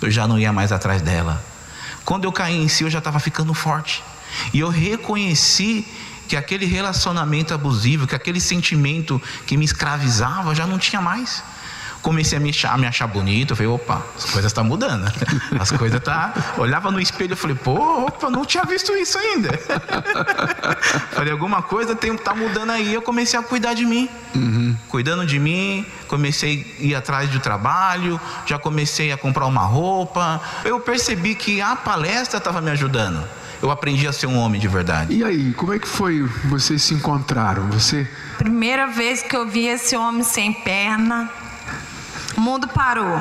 Eu 0.00 0.10
já 0.10 0.26
não 0.26 0.38
ia 0.38 0.52
mais 0.52 0.72
atrás 0.72 1.02
dela. 1.02 1.44
Quando 2.04 2.24
eu 2.24 2.32
caí 2.32 2.56
em 2.56 2.68
si, 2.68 2.84
eu 2.84 2.90
já 2.90 2.98
estava 2.98 3.18
ficando 3.18 3.52
forte. 3.52 4.02
E 4.52 4.60
eu 4.60 4.68
reconheci 4.68 5.86
que 6.28 6.36
aquele 6.36 6.64
relacionamento 6.64 7.52
abusivo, 7.52 8.06
que 8.06 8.14
aquele 8.14 8.40
sentimento 8.40 9.20
que 9.46 9.56
me 9.56 9.64
escravizava, 9.64 10.54
já 10.54 10.66
não 10.66 10.78
tinha 10.78 11.02
mais. 11.02 11.42
Comecei 12.02 12.38
a 12.38 12.40
me 12.40 12.50
achar, 12.50 12.78
me 12.78 12.86
achar 12.86 13.06
bonito, 13.06 13.52
eu 13.52 13.56
falei, 13.56 13.70
opa, 13.70 14.02
as 14.16 14.24
coisas 14.24 14.46
estão 14.46 14.64
tá 14.64 14.68
mudando. 14.68 15.12
As 15.60 15.70
coisas 15.70 16.00
tá. 16.00 16.32
Olhava 16.56 16.90
no 16.90 16.98
espelho 16.98 17.34
e 17.34 17.36
falei, 17.36 17.56
pô, 17.56 18.06
opa, 18.06 18.30
não 18.30 18.44
tinha 18.44 18.64
visto 18.64 18.92
isso 18.96 19.18
ainda. 19.18 19.50
falei, 21.12 21.32
alguma 21.32 21.60
coisa 21.62 21.94
tem, 21.94 22.16
tá 22.16 22.34
mudando 22.34 22.70
aí. 22.70 22.94
Eu 22.94 23.02
comecei 23.02 23.38
a 23.38 23.42
cuidar 23.42 23.74
de 23.74 23.84
mim. 23.84 24.08
Uhum. 24.34 24.74
Cuidando 24.88 25.26
de 25.26 25.38
mim, 25.38 25.84
comecei 26.08 26.74
a 26.78 26.82
ir 26.82 26.94
atrás 26.94 27.28
do 27.28 27.38
trabalho, 27.38 28.18
já 28.46 28.58
comecei 28.58 29.12
a 29.12 29.18
comprar 29.18 29.46
uma 29.46 29.62
roupa. 29.62 30.40
Eu 30.64 30.80
percebi 30.80 31.34
que 31.34 31.60
a 31.60 31.76
palestra 31.76 32.38
estava 32.38 32.60
me 32.60 32.70
ajudando 32.70 33.22
eu 33.62 33.70
aprendi 33.70 34.06
a 34.06 34.12
ser 34.12 34.26
um 34.26 34.38
homem 34.38 34.60
de 34.60 34.68
verdade. 34.68 35.14
E 35.14 35.22
aí, 35.22 35.52
como 35.52 35.72
é 35.72 35.78
que 35.78 35.86
foi? 35.86 36.22
Vocês 36.46 36.82
se 36.82 36.94
encontraram? 36.94 37.68
Você? 37.70 38.08
Primeira 38.38 38.86
vez 38.86 39.22
que 39.22 39.36
eu 39.36 39.46
vi 39.46 39.66
esse 39.66 39.96
homem 39.96 40.22
sem 40.22 40.52
perna, 40.52 41.30
o 42.40 42.42
mundo 42.42 42.66
parou. 42.68 43.20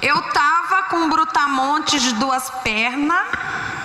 Eu 0.00 0.22
tava 0.32 0.84
com 0.84 0.96
um 0.98 1.10
brutamonte 1.10 1.98
de 1.98 2.14
duas 2.14 2.48
pernas 2.62 3.26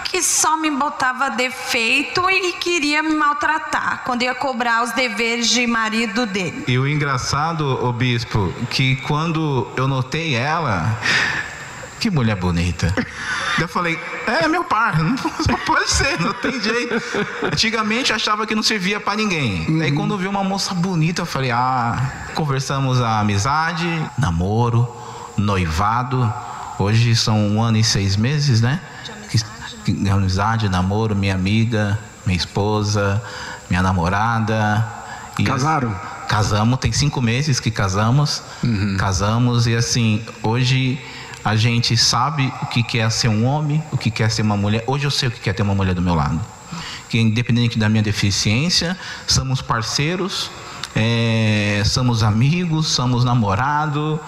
que 0.04 0.22
só 0.22 0.56
me 0.56 0.70
botava 0.70 1.32
defeito 1.32 2.30
e 2.30 2.54
queria 2.54 3.02
me 3.02 3.16
maltratar 3.16 4.04
quando 4.06 4.22
ia 4.22 4.36
cobrar 4.36 4.84
os 4.84 4.92
deveres 4.92 5.50
de 5.50 5.66
marido 5.66 6.28
dele. 6.28 6.64
E 6.68 6.78
o 6.78 6.88
engraçado, 6.88 7.84
o 7.84 7.92
bispo, 7.92 8.54
que 8.70 8.98
quando 8.98 9.68
eu 9.76 9.88
notei 9.88 10.36
ela, 10.36 10.98
que 12.00 12.12
mulher 12.12 12.36
bonita. 12.36 12.94
Eu 13.60 13.68
falei, 13.68 14.00
é 14.28 14.48
meu 14.48 14.64
par, 14.64 14.98
não 15.02 15.60
pode 15.66 15.90
ser, 15.90 16.20
não 16.20 16.34
tem 16.34 16.60
jeito. 16.62 16.96
Antigamente 17.44 18.12
achava 18.12 18.46
que 18.46 18.54
não 18.54 18.64
servia 18.64 19.00
para 19.00 19.16
ninguém. 19.16 19.66
Uhum. 19.68 19.82
Aí 19.82 19.92
quando 19.92 20.18
vi 20.18 20.28
uma 20.28 20.44
moça 20.44 20.74
bonita, 20.74 21.22
eu 21.22 21.26
falei, 21.26 21.52
ah, 21.52 22.30
conversamos 22.34 23.02
a 23.02 23.20
amizade, 23.20 23.88
namoro, 24.18 24.88
noivado. 25.38 26.32
Hoje 26.78 27.16
são 27.16 27.38
um 27.38 27.62
ano 27.62 27.78
e 27.78 27.84
seis 27.84 28.16
meses, 28.16 28.62
né? 28.62 28.82
De 29.86 30.10
amizade, 30.10 30.68
namoro, 30.68 31.16
minha 31.16 31.36
amiga, 31.36 31.98
minha 32.26 32.38
esposa, 32.38 33.22
minha 33.70 33.82
namorada. 33.82 34.86
Casaram? 35.46 35.96
Casamos, 36.28 36.80
tem 36.80 36.92
cinco 36.92 37.22
meses 37.22 37.60
que 37.60 37.70
casamos. 37.70 38.42
Uhum. 38.64 38.98
Casamos 38.98 39.68
e 39.68 39.76
assim, 39.76 40.26
hoje 40.42 41.00
a 41.46 41.56
gente 41.56 41.96
sabe 41.96 42.52
o 42.64 42.66
que 42.66 42.82
quer 42.82 43.12
ser 43.12 43.28
um 43.28 43.46
homem, 43.46 43.82
o 43.92 43.98
que 43.98 44.10
quer 44.10 44.32
ser 44.32 44.42
uma 44.42 44.58
mulher. 44.58 44.84
Hoje 44.88 45.06
eu 45.06 45.12
sei 45.12 45.30
o 45.30 45.32
que 45.32 45.40
quer 45.40 45.54
ter 45.54 45.62
uma 45.62 45.76
mulher 45.76 45.94
do 45.94 46.02
meu 46.02 46.16
lado. 46.16 46.42
Que 47.08 47.20
independente 47.20 47.78
da 47.78 47.88
minha 47.88 48.02
deficiência, 48.02 48.98
somos 49.28 49.62
parceiros, 49.62 50.50
é, 50.96 51.84
somos 51.86 52.24
amigos, 52.24 52.88
somos 52.88 53.24
namorados. 53.24 54.20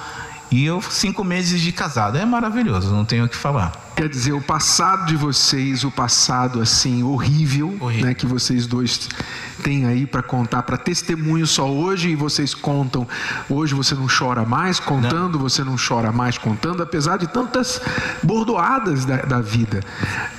E 0.50 0.66
eu, 0.66 0.82
cinco 0.82 1.24
meses 1.24 1.60
de 1.60 1.72
casado, 1.72 2.18
é 2.18 2.26
maravilhoso, 2.26 2.90
não 2.92 3.04
tenho 3.04 3.26
o 3.26 3.30
que 3.30 3.36
falar. 3.36 3.88
Quer 3.98 4.08
dizer, 4.08 4.32
o 4.32 4.42
passado 4.42 5.08
de 5.08 5.16
vocês, 5.16 5.84
o 5.84 5.92
passado 5.92 6.62
assim 6.62 7.04
horrível, 7.04 7.76
horrível. 7.80 8.06
Né, 8.06 8.14
que 8.14 8.26
vocês 8.26 8.66
dois 8.68 9.10
têm 9.64 9.86
aí 9.86 10.06
para 10.06 10.22
contar, 10.22 10.64
para 10.64 10.78
testemunho 10.78 11.46
só 11.46 11.68
hoje, 11.68 12.10
e 12.10 12.16
vocês 12.16 12.54
contam. 12.54 13.08
Hoje 13.50 13.74
você 13.74 13.96
não 13.96 14.08
chora 14.08 14.46
mais 14.46 14.80
contando, 14.80 15.34
não. 15.34 15.40
você 15.40 15.64
não 15.64 15.76
chora 15.76 16.12
mais 16.12 16.38
contando, 16.38 16.82
apesar 16.82 17.18
de 17.18 17.28
tantas 17.28 17.82
bordoadas 18.24 19.04
da, 19.04 19.18
da 19.18 19.42
vida. 19.42 19.82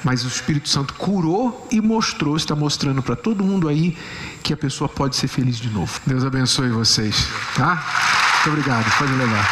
Mas 0.04 0.24
o 0.24 0.28
Espírito 0.28 0.68
Santo 0.68 0.94
curou 0.94 1.66
e 1.70 1.80
mostrou, 1.80 2.36
está 2.36 2.54
mostrando 2.54 3.02
para 3.02 3.16
todo 3.16 3.44
mundo 3.44 3.68
aí 3.68 3.98
que 4.42 4.54
a 4.54 4.56
pessoa 4.56 4.88
pode 4.88 5.16
ser 5.16 5.28
feliz 5.28 5.58
de 5.58 5.68
novo. 5.68 6.00
Deus 6.06 6.24
abençoe 6.24 6.70
vocês, 6.70 7.28
tá? 7.56 8.27
Muito 8.38 8.50
obrigado, 8.50 8.98
pode 8.98 9.12
levar. 9.14 9.48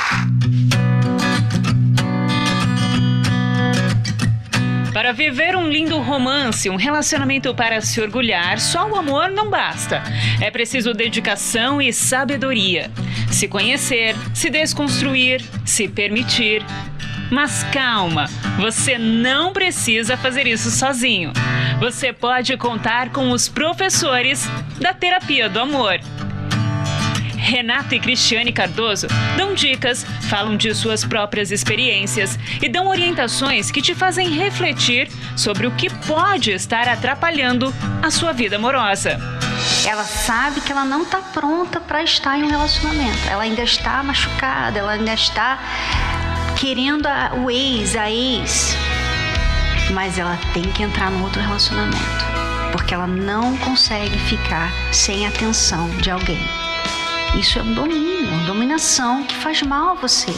Para 4.93 5.13
viver 5.13 5.57
um 5.57 5.69
lindo 5.69 5.99
romance, 5.99 6.71
um 6.71 6.77
relacionamento 6.77 7.53
para 7.55 7.81
se 7.81 8.01
orgulhar, 8.01 8.61
só 8.61 8.89
o 8.89 8.97
amor 8.97 9.31
não 9.31 9.51
basta. 9.51 10.03
É 10.41 10.51
preciso 10.51 10.95
dedicação 10.95 11.83
e 11.83 11.93
sabedoria. 11.93 12.91
Se 13.31 13.49
conhecer, 13.49 14.15
se 14.33 14.49
desconstruir, 14.49 15.45
se 15.65 15.89
permitir. 15.89 16.65
Mas 17.31 17.65
calma, 17.65 18.27
você 18.57 18.97
não 18.97 19.53
precisa 19.53 20.17
fazer 20.17 20.47
isso 20.47 20.71
sozinho. 20.71 21.33
Você 21.81 22.13
pode 22.13 22.57
contar 22.57 23.11
com 23.11 23.33
os 23.33 23.49
professores 23.49 24.49
da 24.81 24.95
Terapia 24.95 25.49
do 25.49 25.59
Amor. 25.59 26.01
Renato 27.47 27.95
e 27.95 28.01
Cristiane 28.01 28.53
Cardoso 28.53 29.07
dão 29.37 29.55
dicas, 29.55 30.05
falam 30.29 30.57
de 30.57 30.75
suas 30.75 31.05
próprias 31.05 31.53
experiências 31.53 32.37
e 32.61 32.69
dão 32.69 32.89
orientações 32.89 33.71
que 33.71 33.81
te 33.81 33.95
fazem 33.95 34.31
refletir 34.31 35.09
sobre 35.37 35.65
o 35.65 35.71
que 35.71 35.89
pode 35.89 36.51
estar 36.51 36.89
atrapalhando 36.89 37.73
a 38.03 38.11
sua 38.11 38.33
vida 38.33 38.57
amorosa. 38.57 39.17
Ela 39.87 40.03
sabe 40.03 40.61
que 40.61 40.73
ela 40.73 40.85
não 40.85 41.03
está 41.03 41.19
pronta 41.19 41.81
para 41.81 42.03
estar 42.03 42.37
em 42.37 42.43
um 42.43 42.49
relacionamento. 42.49 43.29
Ela 43.31 43.45
ainda 43.45 43.63
está 43.63 44.03
machucada, 44.03 44.81
ela 44.81 44.93
ainda 44.93 45.15
está 45.15 45.61
querendo 46.59 47.07
a, 47.07 47.33
o 47.35 47.49
ex, 47.49 47.95
a 47.95 48.11
ex. 48.11 48.77
Mas 49.93 50.19
ela 50.19 50.37
tem 50.53 50.65
que 50.65 50.83
entrar 50.83 51.13
no 51.13 51.23
outro 51.23 51.41
relacionamento. 51.41 52.27
Porque 52.73 52.93
ela 52.93 53.07
não 53.07 53.57
consegue 53.59 54.19
ficar 54.19 54.73
sem 54.93 55.27
atenção 55.29 55.89
de 55.99 56.11
alguém. 56.11 56.66
Isso 57.35 57.59
é 57.59 57.63
um 57.63 57.75
domínio, 57.75 58.29
uma 58.29 58.47
dominação 58.47 59.23
que 59.25 59.35
faz 59.35 59.63
mal 59.63 59.91
a 59.91 59.95
você. 59.95 60.33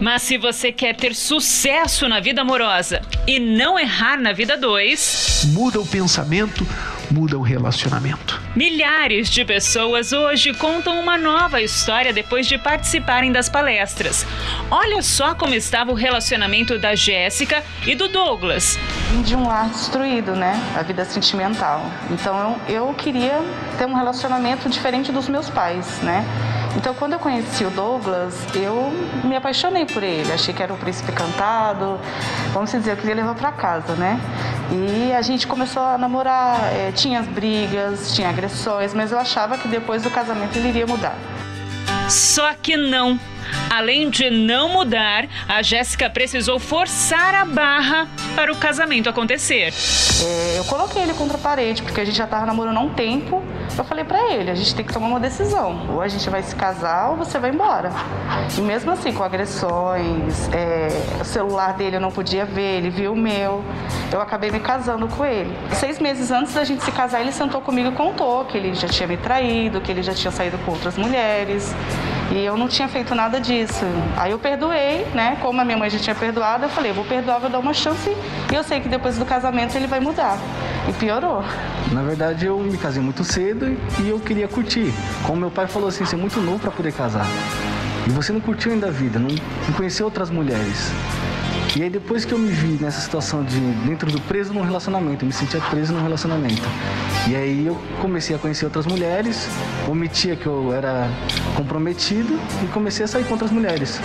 Mas 0.00 0.22
se 0.22 0.36
você 0.36 0.70
quer 0.70 0.94
ter 0.94 1.14
sucesso 1.14 2.08
na 2.08 2.20
vida 2.20 2.42
amorosa 2.42 3.00
e 3.26 3.38
não 3.38 3.78
errar 3.78 4.20
na 4.20 4.32
vida 4.32 4.56
dois, 4.56 5.44
muda 5.52 5.80
o 5.80 5.86
pensamento, 5.86 6.66
muda 7.14 7.38
o 7.38 7.42
relacionamento. 7.42 8.42
Milhares 8.56 9.30
de 9.30 9.44
pessoas 9.44 10.12
hoje 10.12 10.52
contam 10.54 10.98
uma 10.98 11.16
nova 11.16 11.62
história 11.62 12.12
depois 12.12 12.44
de 12.44 12.58
participarem 12.58 13.30
das 13.30 13.48
palestras. 13.48 14.26
Olha 14.68 15.00
só 15.00 15.32
como 15.32 15.54
estava 15.54 15.92
o 15.92 15.94
relacionamento 15.94 16.76
da 16.76 16.96
Jéssica 16.96 17.62
e 17.86 17.94
do 17.94 18.08
Douglas. 18.08 18.76
Vim 19.12 19.22
de 19.22 19.36
um 19.36 19.46
lar 19.46 19.68
destruído, 19.68 20.34
né? 20.34 20.60
A 20.74 20.82
vida 20.82 21.04
sentimental. 21.04 21.88
Então 22.10 22.58
eu, 22.66 22.88
eu 22.88 22.94
queria 22.94 23.40
ter 23.78 23.86
um 23.86 23.94
relacionamento 23.94 24.68
diferente 24.68 25.12
dos 25.12 25.28
meus 25.28 25.48
pais, 25.48 26.00
né? 26.02 26.24
Então, 26.76 26.92
quando 26.94 27.12
eu 27.12 27.18
conheci 27.18 27.64
o 27.64 27.70
Douglas, 27.70 28.34
eu 28.54 28.92
me 29.22 29.36
apaixonei 29.36 29.86
por 29.86 30.02
ele. 30.02 30.30
Achei 30.32 30.52
que 30.52 30.62
era 30.62 30.72
um 30.72 30.76
príncipe 30.76 31.12
cantado. 31.12 31.98
Vamos 32.52 32.70
dizer, 32.70 32.92
eu 32.92 32.96
queria 32.96 33.14
levar 33.14 33.34
para 33.34 33.52
casa, 33.52 33.94
né? 33.94 34.20
E 34.70 35.12
a 35.12 35.22
gente 35.22 35.46
começou 35.46 35.82
a 35.82 35.96
namorar. 35.96 36.72
É, 36.72 36.92
tinha 36.92 37.20
as 37.20 37.26
brigas, 37.26 38.14
tinha 38.14 38.28
agressões, 38.28 38.92
mas 38.92 39.12
eu 39.12 39.18
achava 39.18 39.56
que 39.56 39.68
depois 39.68 40.02
do 40.02 40.10
casamento 40.10 40.56
ele 40.56 40.68
iria 40.68 40.86
mudar. 40.86 41.16
Só 42.08 42.52
que 42.54 42.76
não. 42.76 43.18
Além 43.70 44.10
de 44.10 44.30
não 44.30 44.68
mudar, 44.68 45.26
a 45.48 45.62
Jéssica 45.62 46.08
precisou 46.08 46.58
forçar 46.58 47.34
a 47.34 47.44
barra 47.44 48.08
para 48.34 48.52
o 48.52 48.56
casamento 48.56 49.08
acontecer. 49.08 49.72
É, 50.22 50.58
eu 50.58 50.64
coloquei 50.64 51.02
ele 51.02 51.14
contra 51.14 51.36
a 51.36 51.40
parede, 51.40 51.82
porque 51.82 52.00
a 52.00 52.04
gente 52.04 52.16
já 52.16 52.24
estava 52.24 52.46
namorando 52.46 52.76
há 52.76 52.80
um 52.80 52.90
tempo. 52.90 53.42
Eu 53.76 53.84
falei 53.84 54.04
para 54.04 54.32
ele, 54.32 54.50
a 54.50 54.54
gente 54.54 54.74
tem 54.74 54.84
que 54.84 54.92
tomar 54.92 55.08
uma 55.08 55.20
decisão. 55.20 55.88
Ou 55.92 56.00
a 56.00 56.08
gente 56.08 56.28
vai 56.30 56.42
se 56.42 56.54
casar 56.54 57.10
ou 57.10 57.16
você 57.16 57.38
vai 57.38 57.50
embora. 57.50 57.90
E 58.56 58.60
mesmo 58.60 58.90
assim, 58.92 59.12
com 59.12 59.22
agressões, 59.22 60.48
é, 60.52 60.88
o 61.20 61.24
celular 61.24 61.74
dele 61.74 61.96
eu 61.96 62.00
não 62.00 62.10
podia 62.10 62.44
ver, 62.44 62.78
ele 62.78 62.90
viu 62.90 63.12
o 63.12 63.16
meu. 63.16 63.64
Eu 64.12 64.20
acabei 64.20 64.50
me 64.50 64.60
casando 64.60 65.08
com 65.08 65.24
ele. 65.24 65.52
Seis 65.72 65.98
meses 65.98 66.30
antes 66.30 66.54
da 66.54 66.62
gente 66.64 66.84
se 66.84 66.92
casar, 66.92 67.20
ele 67.20 67.32
sentou 67.32 67.60
comigo 67.60 67.88
e 67.88 67.92
contou 67.92 68.44
que 68.44 68.56
ele 68.56 68.74
já 68.74 68.88
tinha 68.88 69.08
me 69.08 69.16
traído, 69.16 69.80
que 69.80 69.90
ele 69.90 70.02
já 70.02 70.14
tinha 70.14 70.30
saído 70.30 70.58
com 70.58 70.72
outras 70.72 70.96
mulheres. 70.96 71.74
E 72.30 72.44
eu 72.44 72.56
não 72.56 72.68
tinha 72.68 72.88
feito 72.88 73.14
nada 73.14 73.40
disso. 73.40 73.84
Aí 74.16 74.30
eu 74.30 74.38
perdoei, 74.38 75.06
né? 75.14 75.36
Como 75.40 75.60
a 75.60 75.64
minha 75.64 75.76
mãe 75.76 75.90
já 75.90 75.98
tinha 75.98 76.14
perdoado, 76.14 76.64
eu 76.64 76.68
falei, 76.68 76.92
vou 76.92 77.04
perdoar, 77.04 77.38
vou 77.38 77.50
dar 77.50 77.58
uma 77.58 77.74
chance. 77.74 78.10
E 78.50 78.54
eu 78.54 78.64
sei 78.64 78.80
que 78.80 78.88
depois 78.88 79.18
do 79.18 79.24
casamento 79.24 79.76
ele 79.76 79.86
vai 79.86 80.00
mudar. 80.00 80.38
E 80.88 80.92
piorou. 80.92 81.44
Na 81.92 82.02
verdade, 82.02 82.46
eu 82.46 82.58
me 82.58 82.76
casei 82.76 83.02
muito 83.02 83.24
cedo 83.24 83.76
e 84.00 84.08
eu 84.08 84.18
queria 84.18 84.48
curtir. 84.48 84.92
Como 85.26 85.38
meu 85.38 85.50
pai 85.50 85.66
falou 85.66 85.88
assim, 85.88 86.04
você 86.04 86.14
é 86.14 86.18
muito 86.18 86.40
novo 86.40 86.58
para 86.58 86.70
poder 86.70 86.92
casar. 86.92 87.26
E 88.06 88.10
você 88.10 88.32
não 88.32 88.40
curtiu 88.40 88.72
ainda 88.72 88.88
a 88.88 88.90
vida, 88.90 89.18
não, 89.18 89.28
não 89.28 89.74
conheceu 89.74 90.04
outras 90.06 90.28
mulheres. 90.30 90.92
E 91.76 91.82
aí 91.82 91.90
depois 91.90 92.24
que 92.24 92.32
eu 92.32 92.38
me 92.38 92.50
vi 92.50 92.80
nessa 92.80 93.00
situação 93.00 93.42
de 93.42 93.58
dentro 93.58 94.08
do 94.08 94.20
preso 94.20 94.54
num 94.54 94.62
relacionamento, 94.62 95.24
eu 95.24 95.26
me 95.26 95.32
sentia 95.32 95.60
preso 95.60 95.92
num 95.92 96.02
relacionamento. 96.02 96.62
E 97.28 97.34
aí 97.34 97.66
eu 97.66 97.76
comecei 98.00 98.36
a 98.36 98.38
conhecer 98.38 98.64
outras 98.64 98.86
mulheres, 98.86 99.48
omitia 99.88 100.36
que 100.36 100.46
eu 100.46 100.72
era 100.72 101.10
comprometido 101.56 102.38
e 102.62 102.66
comecei 102.68 103.04
a 103.04 103.08
sair 103.08 103.24
com 103.24 103.32
outras 103.32 103.50
mulheres. 103.50 104.00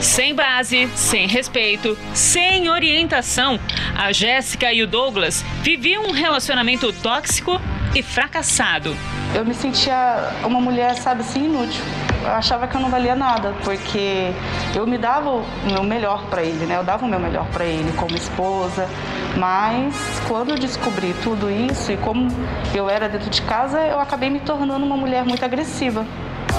Sem 0.00 0.36
base, 0.36 0.88
sem 0.94 1.26
respeito, 1.26 1.98
sem 2.12 2.68
orientação, 2.68 3.58
a 3.96 4.12
Jéssica 4.12 4.72
e 4.72 4.80
o 4.80 4.86
Douglas 4.86 5.44
viviam 5.62 6.04
um 6.04 6.12
relacionamento 6.12 6.92
tóxico 6.92 7.60
e 7.92 8.02
fracassado. 8.02 8.94
Eu 9.34 9.44
me 9.44 9.54
sentia 9.54 10.30
uma 10.44 10.60
mulher, 10.60 10.94
sabe 10.94 11.22
assim, 11.22 11.46
inútil. 11.46 11.82
Achava 12.24 12.66
que 12.66 12.74
eu 12.74 12.80
não 12.80 12.90
valia 12.90 13.14
nada, 13.14 13.54
porque 13.62 14.32
eu 14.74 14.86
me 14.86 14.96
dava 14.96 15.30
o 15.30 15.44
meu 15.64 15.82
melhor 15.82 16.24
para 16.26 16.42
ele, 16.42 16.66
né? 16.66 16.76
Eu 16.76 16.84
dava 16.84 17.04
o 17.04 17.08
meu 17.08 17.20
melhor 17.20 17.46
para 17.48 17.64
ele 17.64 17.92
como 17.92 18.16
esposa, 18.16 18.88
mas 19.36 19.94
quando 20.28 20.50
eu 20.50 20.58
descobri 20.58 21.14
tudo 21.22 21.50
isso 21.50 21.92
e 21.92 21.96
como 21.96 22.28
eu 22.74 22.88
era 22.88 23.08
dentro 23.08 23.28
de 23.28 23.42
casa, 23.42 23.80
eu 23.80 24.00
acabei 24.00 24.30
me 24.30 24.40
tornando 24.40 24.84
uma 24.84 24.96
mulher 24.96 25.24
muito 25.24 25.44
agressiva. 25.44 26.06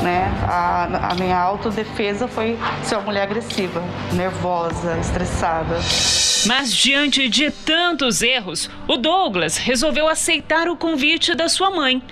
Né? 0.01 0.30
A, 0.47 1.12
a 1.12 1.15
minha 1.15 1.38
autodefesa 1.38 2.28
foi 2.28 2.58
ser 2.84 2.95
uma 2.95 3.06
mulher 3.06 3.23
agressiva, 3.23 3.82
nervosa, 4.12 4.97
estressada. 4.99 5.80
Mas 6.45 6.71
diante 6.71 7.28
de 7.30 7.49
tantos 7.49 8.21
erros, 8.21 8.69
o 8.88 8.97
Douglas 8.97 9.58
resolveu 9.58 10.08
aceitar 10.08 10.67
o 10.67 10.75
convite 10.75 11.34
da 11.34 11.49
sua 11.49 11.71
mãe 11.71 12.04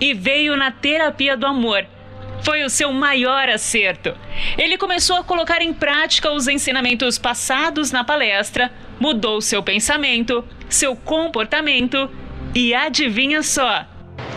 e 0.00 0.14
veio 0.14 0.56
na 0.56 0.70
terapia 0.70 1.36
do 1.36 1.46
amor. 1.46 1.84
Foi 2.42 2.64
o 2.64 2.70
seu 2.70 2.92
maior 2.92 3.48
acerto. 3.48 4.14
Ele 4.58 4.76
começou 4.76 5.16
a 5.16 5.24
colocar 5.24 5.62
em 5.62 5.72
prática 5.72 6.30
os 6.30 6.48
ensinamentos 6.48 7.18
passados 7.18 7.90
na 7.92 8.02
palestra, 8.02 8.72
mudou 8.98 9.40
seu 9.40 9.62
pensamento, 9.62 10.44
seu 10.68 10.96
comportamento 10.96 12.10
e 12.54 12.74
adivinha 12.74 13.42
só? 13.42 13.86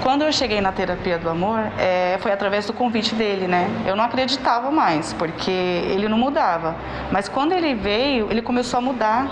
Quando 0.05 0.21
eu 0.21 0.31
cheguei 0.31 0.61
na 0.61 0.71
terapia 0.71 1.17
do 1.17 1.27
amor, 1.27 1.61
é, 1.79 2.19
foi 2.21 2.31
através 2.31 2.67
do 2.67 2.73
convite 2.73 3.15
dele, 3.15 3.47
né? 3.47 3.67
Eu 3.87 3.95
não 3.95 4.03
acreditava 4.03 4.69
mais, 4.69 5.13
porque 5.13 5.49
ele 5.49 6.07
não 6.07 6.15
mudava. 6.15 6.75
Mas 7.11 7.27
quando 7.27 7.53
ele 7.53 7.73
veio, 7.73 8.29
ele 8.29 8.43
começou 8.43 8.77
a 8.77 8.81
mudar. 8.81 9.27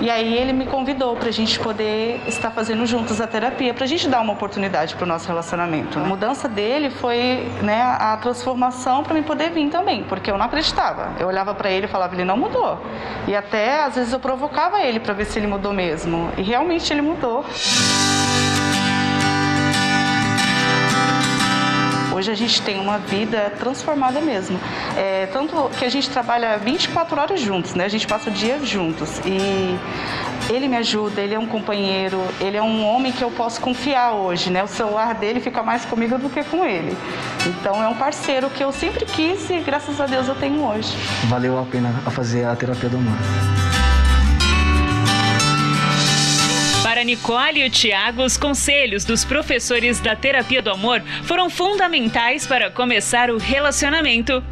E 0.00 0.10
aí 0.10 0.34
ele 0.34 0.52
me 0.52 0.66
convidou 0.66 1.14
para 1.14 1.28
a 1.28 1.32
gente 1.32 1.60
poder 1.60 2.20
estar 2.26 2.50
fazendo 2.50 2.84
juntos 2.84 3.20
a 3.20 3.28
terapia, 3.28 3.72
para 3.72 3.84
a 3.84 3.86
gente 3.86 4.08
dar 4.08 4.20
uma 4.20 4.32
oportunidade 4.32 4.96
para 4.96 5.04
o 5.04 5.06
nosso 5.06 5.28
relacionamento. 5.28 6.00
Né? 6.00 6.04
A 6.04 6.08
mudança 6.08 6.48
dele 6.48 6.90
foi 6.90 7.48
né, 7.62 7.80
a 7.80 8.16
transformação 8.16 9.04
para 9.04 9.14
mim 9.14 9.22
poder 9.22 9.50
vir 9.50 9.70
também, 9.70 10.02
porque 10.02 10.32
eu 10.32 10.36
não 10.36 10.46
acreditava. 10.46 11.12
Eu 11.20 11.28
olhava 11.28 11.54
para 11.54 11.70
ele 11.70 11.86
e 11.86 11.88
falava, 11.88 12.16
ele 12.16 12.24
não 12.24 12.36
mudou. 12.36 12.76
E 13.28 13.36
até 13.36 13.84
às 13.84 13.94
vezes 13.94 14.12
eu 14.12 14.18
provocava 14.18 14.80
ele 14.80 14.98
para 14.98 15.14
ver 15.14 15.26
se 15.26 15.38
ele 15.38 15.46
mudou 15.46 15.72
mesmo. 15.72 16.28
E 16.36 16.42
realmente 16.42 16.92
ele 16.92 17.02
mudou. 17.02 17.44
Hoje 22.18 22.32
a 22.32 22.34
gente 22.34 22.60
tem 22.62 22.80
uma 22.80 22.98
vida 22.98 23.52
transformada 23.60 24.20
mesmo. 24.20 24.58
É, 24.96 25.26
tanto 25.26 25.70
que 25.78 25.84
a 25.84 25.88
gente 25.88 26.10
trabalha 26.10 26.58
24 26.58 27.20
horas 27.20 27.40
juntos, 27.40 27.76
né? 27.76 27.84
A 27.84 27.88
gente 27.88 28.08
passa 28.08 28.28
o 28.28 28.32
dia 28.32 28.58
juntos. 28.58 29.20
E 29.24 29.78
ele 30.52 30.66
me 30.66 30.76
ajuda, 30.78 31.20
ele 31.20 31.34
é 31.36 31.38
um 31.38 31.46
companheiro, 31.46 32.20
ele 32.40 32.56
é 32.56 32.62
um 32.62 32.84
homem 32.84 33.12
que 33.12 33.22
eu 33.22 33.30
posso 33.30 33.60
confiar 33.60 34.14
hoje, 34.14 34.50
né? 34.50 34.64
O 34.64 34.66
celular 34.66 35.14
dele 35.14 35.38
fica 35.38 35.62
mais 35.62 35.84
comigo 35.84 36.18
do 36.18 36.28
que 36.28 36.42
com 36.42 36.64
ele. 36.64 36.96
Então 37.46 37.80
é 37.80 37.86
um 37.86 37.94
parceiro 37.94 38.50
que 38.50 38.64
eu 38.64 38.72
sempre 38.72 39.06
quis 39.06 39.48
e 39.48 39.60
graças 39.60 40.00
a 40.00 40.06
Deus 40.06 40.26
eu 40.26 40.34
tenho 40.34 40.60
hoje. 40.64 40.96
Valeu 41.28 41.56
a 41.56 41.62
pena 41.62 41.92
fazer 42.10 42.46
a 42.46 42.56
terapia 42.56 42.88
do 42.88 42.96
amor. 42.96 43.87
Para 46.98 47.04
Nicole 47.04 47.60
e 47.60 47.64
o 47.64 47.70
Tiago, 47.70 48.24
os 48.24 48.36
conselhos 48.36 49.04
dos 49.04 49.24
professores 49.24 50.00
da 50.00 50.16
terapia 50.16 50.60
do 50.60 50.68
amor 50.68 51.00
foram 51.22 51.48
fundamentais 51.48 52.44
para 52.44 52.72
começar 52.72 53.30
o 53.30 53.38
relacionamento 53.38 54.42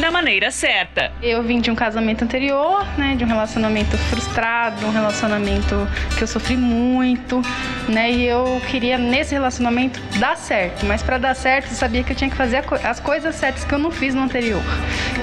da 0.00 0.10
maneira 0.10 0.50
certa. 0.50 1.12
Eu 1.22 1.42
vim 1.42 1.60
de 1.60 1.70
um 1.70 1.74
casamento 1.74 2.24
anterior, 2.24 2.86
né, 2.96 3.14
de 3.16 3.24
um 3.24 3.26
relacionamento 3.26 3.96
frustrado, 3.96 4.86
um 4.86 4.90
relacionamento 4.90 5.86
que 6.16 6.22
eu 6.22 6.26
sofri 6.26 6.56
muito, 6.56 7.42
né, 7.88 8.10
e 8.10 8.26
eu 8.26 8.60
queria 8.70 8.96
nesse 8.96 9.34
relacionamento 9.34 10.00
dar 10.18 10.36
certo, 10.36 10.86
mas 10.86 11.02
para 11.02 11.18
dar 11.18 11.34
certo 11.34 11.70
eu 11.70 11.76
sabia 11.76 12.02
que 12.02 12.12
eu 12.12 12.16
tinha 12.16 12.30
que 12.30 12.36
fazer 12.36 12.64
as 12.82 13.00
coisas 13.00 13.34
certas 13.34 13.64
que 13.64 13.74
eu 13.74 13.78
não 13.78 13.90
fiz 13.90 14.14
no 14.14 14.22
anterior. 14.22 14.62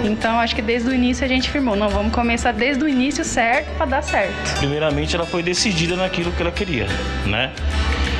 Então 0.03 0.39
acho 0.39 0.55
que 0.55 0.61
desde 0.61 0.89
o 0.89 0.93
início 0.93 1.25
a 1.25 1.27
gente 1.27 1.49
firmou, 1.49 1.75
não, 1.75 1.89
vamos 1.89 2.13
começar 2.13 2.51
desde 2.51 2.83
o 2.83 2.87
início 2.87 3.23
certo 3.23 3.75
para 3.77 3.85
dar 3.85 4.01
certo. 4.03 4.59
Primeiramente 4.59 5.15
ela 5.15 5.25
foi 5.25 5.41
decidida 5.41 5.95
naquilo 5.95 6.31
que 6.31 6.41
ela 6.41 6.51
queria, 6.51 6.87
né? 7.25 7.51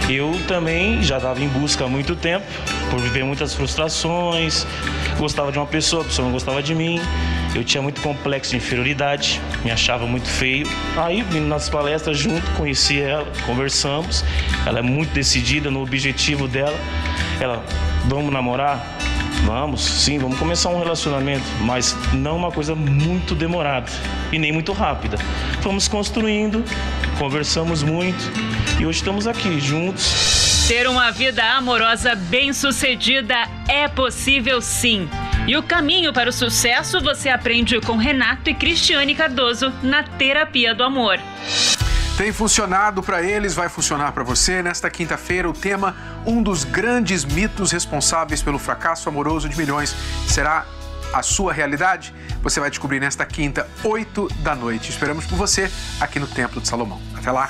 Eu 0.09 0.35
também 0.47 1.03
já 1.03 1.17
estava 1.17 1.39
em 1.39 1.47
busca 1.47 1.85
há 1.85 1.87
muito 1.87 2.15
tempo, 2.15 2.43
por 2.89 2.99
viver 2.99 3.23
muitas 3.23 3.53
frustrações, 3.53 4.65
gostava 5.19 5.51
de 5.51 5.59
uma 5.59 5.67
pessoa, 5.67 6.01
a 6.01 6.05
pessoa 6.05 6.25
não 6.25 6.31
gostava 6.31 6.63
de 6.63 6.73
mim, 6.73 6.99
eu 7.53 7.63
tinha 7.63 7.79
muito 7.79 8.01
complexo 8.01 8.49
de 8.49 8.57
inferioridade, 8.57 9.39
me 9.63 9.69
achava 9.69 10.07
muito 10.07 10.27
feio. 10.27 10.67
Aí, 10.97 11.21
vindo 11.21 11.47
nas 11.47 11.69
palestras 11.69 12.17
junto, 12.17 12.41
conheci 12.57 12.99
ela, 12.99 13.31
conversamos, 13.45 14.25
ela 14.65 14.79
é 14.79 14.81
muito 14.81 15.13
decidida 15.13 15.69
no 15.69 15.83
objetivo 15.83 16.47
dela. 16.47 16.75
Ela, 17.39 17.63
vamos 18.05 18.33
namorar? 18.33 18.97
Vamos, 19.45 19.81
sim, 19.81 20.17
vamos 20.17 20.37
começar 20.37 20.69
um 20.69 20.79
relacionamento, 20.79 21.45
mas 21.61 21.95
não 22.13 22.35
uma 22.35 22.51
coisa 22.51 22.73
muito 22.75 23.35
demorada 23.35 23.91
e 24.31 24.39
nem 24.39 24.51
muito 24.51 24.73
rápida. 24.73 25.17
Fomos 25.61 25.87
construindo, 25.87 26.63
conversamos 27.17 27.83
muito 27.83 28.31
e 28.79 28.85
hoje 28.85 28.99
estamos 28.99 29.27
aqui 29.27 29.59
juntos. 29.59 30.67
Ter 30.67 30.87
uma 30.87 31.11
vida 31.11 31.43
amorosa 31.55 32.15
bem-sucedida 32.15 33.35
é 33.67 33.87
possível 33.87 34.61
sim. 34.61 35.09
E 35.47 35.57
o 35.57 35.63
caminho 35.63 36.13
para 36.13 36.29
o 36.29 36.33
sucesso 36.33 37.01
você 37.01 37.29
aprende 37.29 37.79
com 37.81 37.97
Renato 37.97 38.49
e 38.49 38.53
Cristiane 38.53 39.15
Cardoso 39.15 39.73
na 39.81 40.03
Terapia 40.03 40.75
do 40.75 40.83
Amor. 40.83 41.19
Tem 42.17 42.31
funcionado 42.31 43.01
para 43.01 43.23
eles, 43.23 43.55
vai 43.55 43.69
funcionar 43.69 44.11
para 44.11 44.23
você. 44.23 44.61
Nesta 44.61 44.89
quinta-feira, 44.89 45.49
o 45.49 45.53
tema 45.53 45.95
Um 46.25 46.43
dos 46.43 46.63
grandes 46.65 47.23
mitos 47.25 47.71
responsáveis 47.71 48.43
pelo 48.43 48.59
fracasso 48.59 49.09
amoroso 49.09 49.49
de 49.49 49.57
milhões 49.57 49.95
será 50.27 50.65
a 51.13 51.23
sua 51.23 51.53
realidade? 51.53 52.13
Você 52.41 52.59
vai 52.59 52.69
descobrir 52.69 52.99
nesta 52.99 53.25
quinta, 53.25 53.67
8 53.83 54.27
da 54.41 54.55
noite. 54.55 54.89
Esperamos 54.89 55.25
por 55.25 55.37
você 55.37 55.71
aqui 55.99 56.19
no 56.19 56.27
Templo 56.27 56.61
de 56.61 56.67
Salomão. 56.67 57.01
Até 57.15 57.31
lá! 57.31 57.49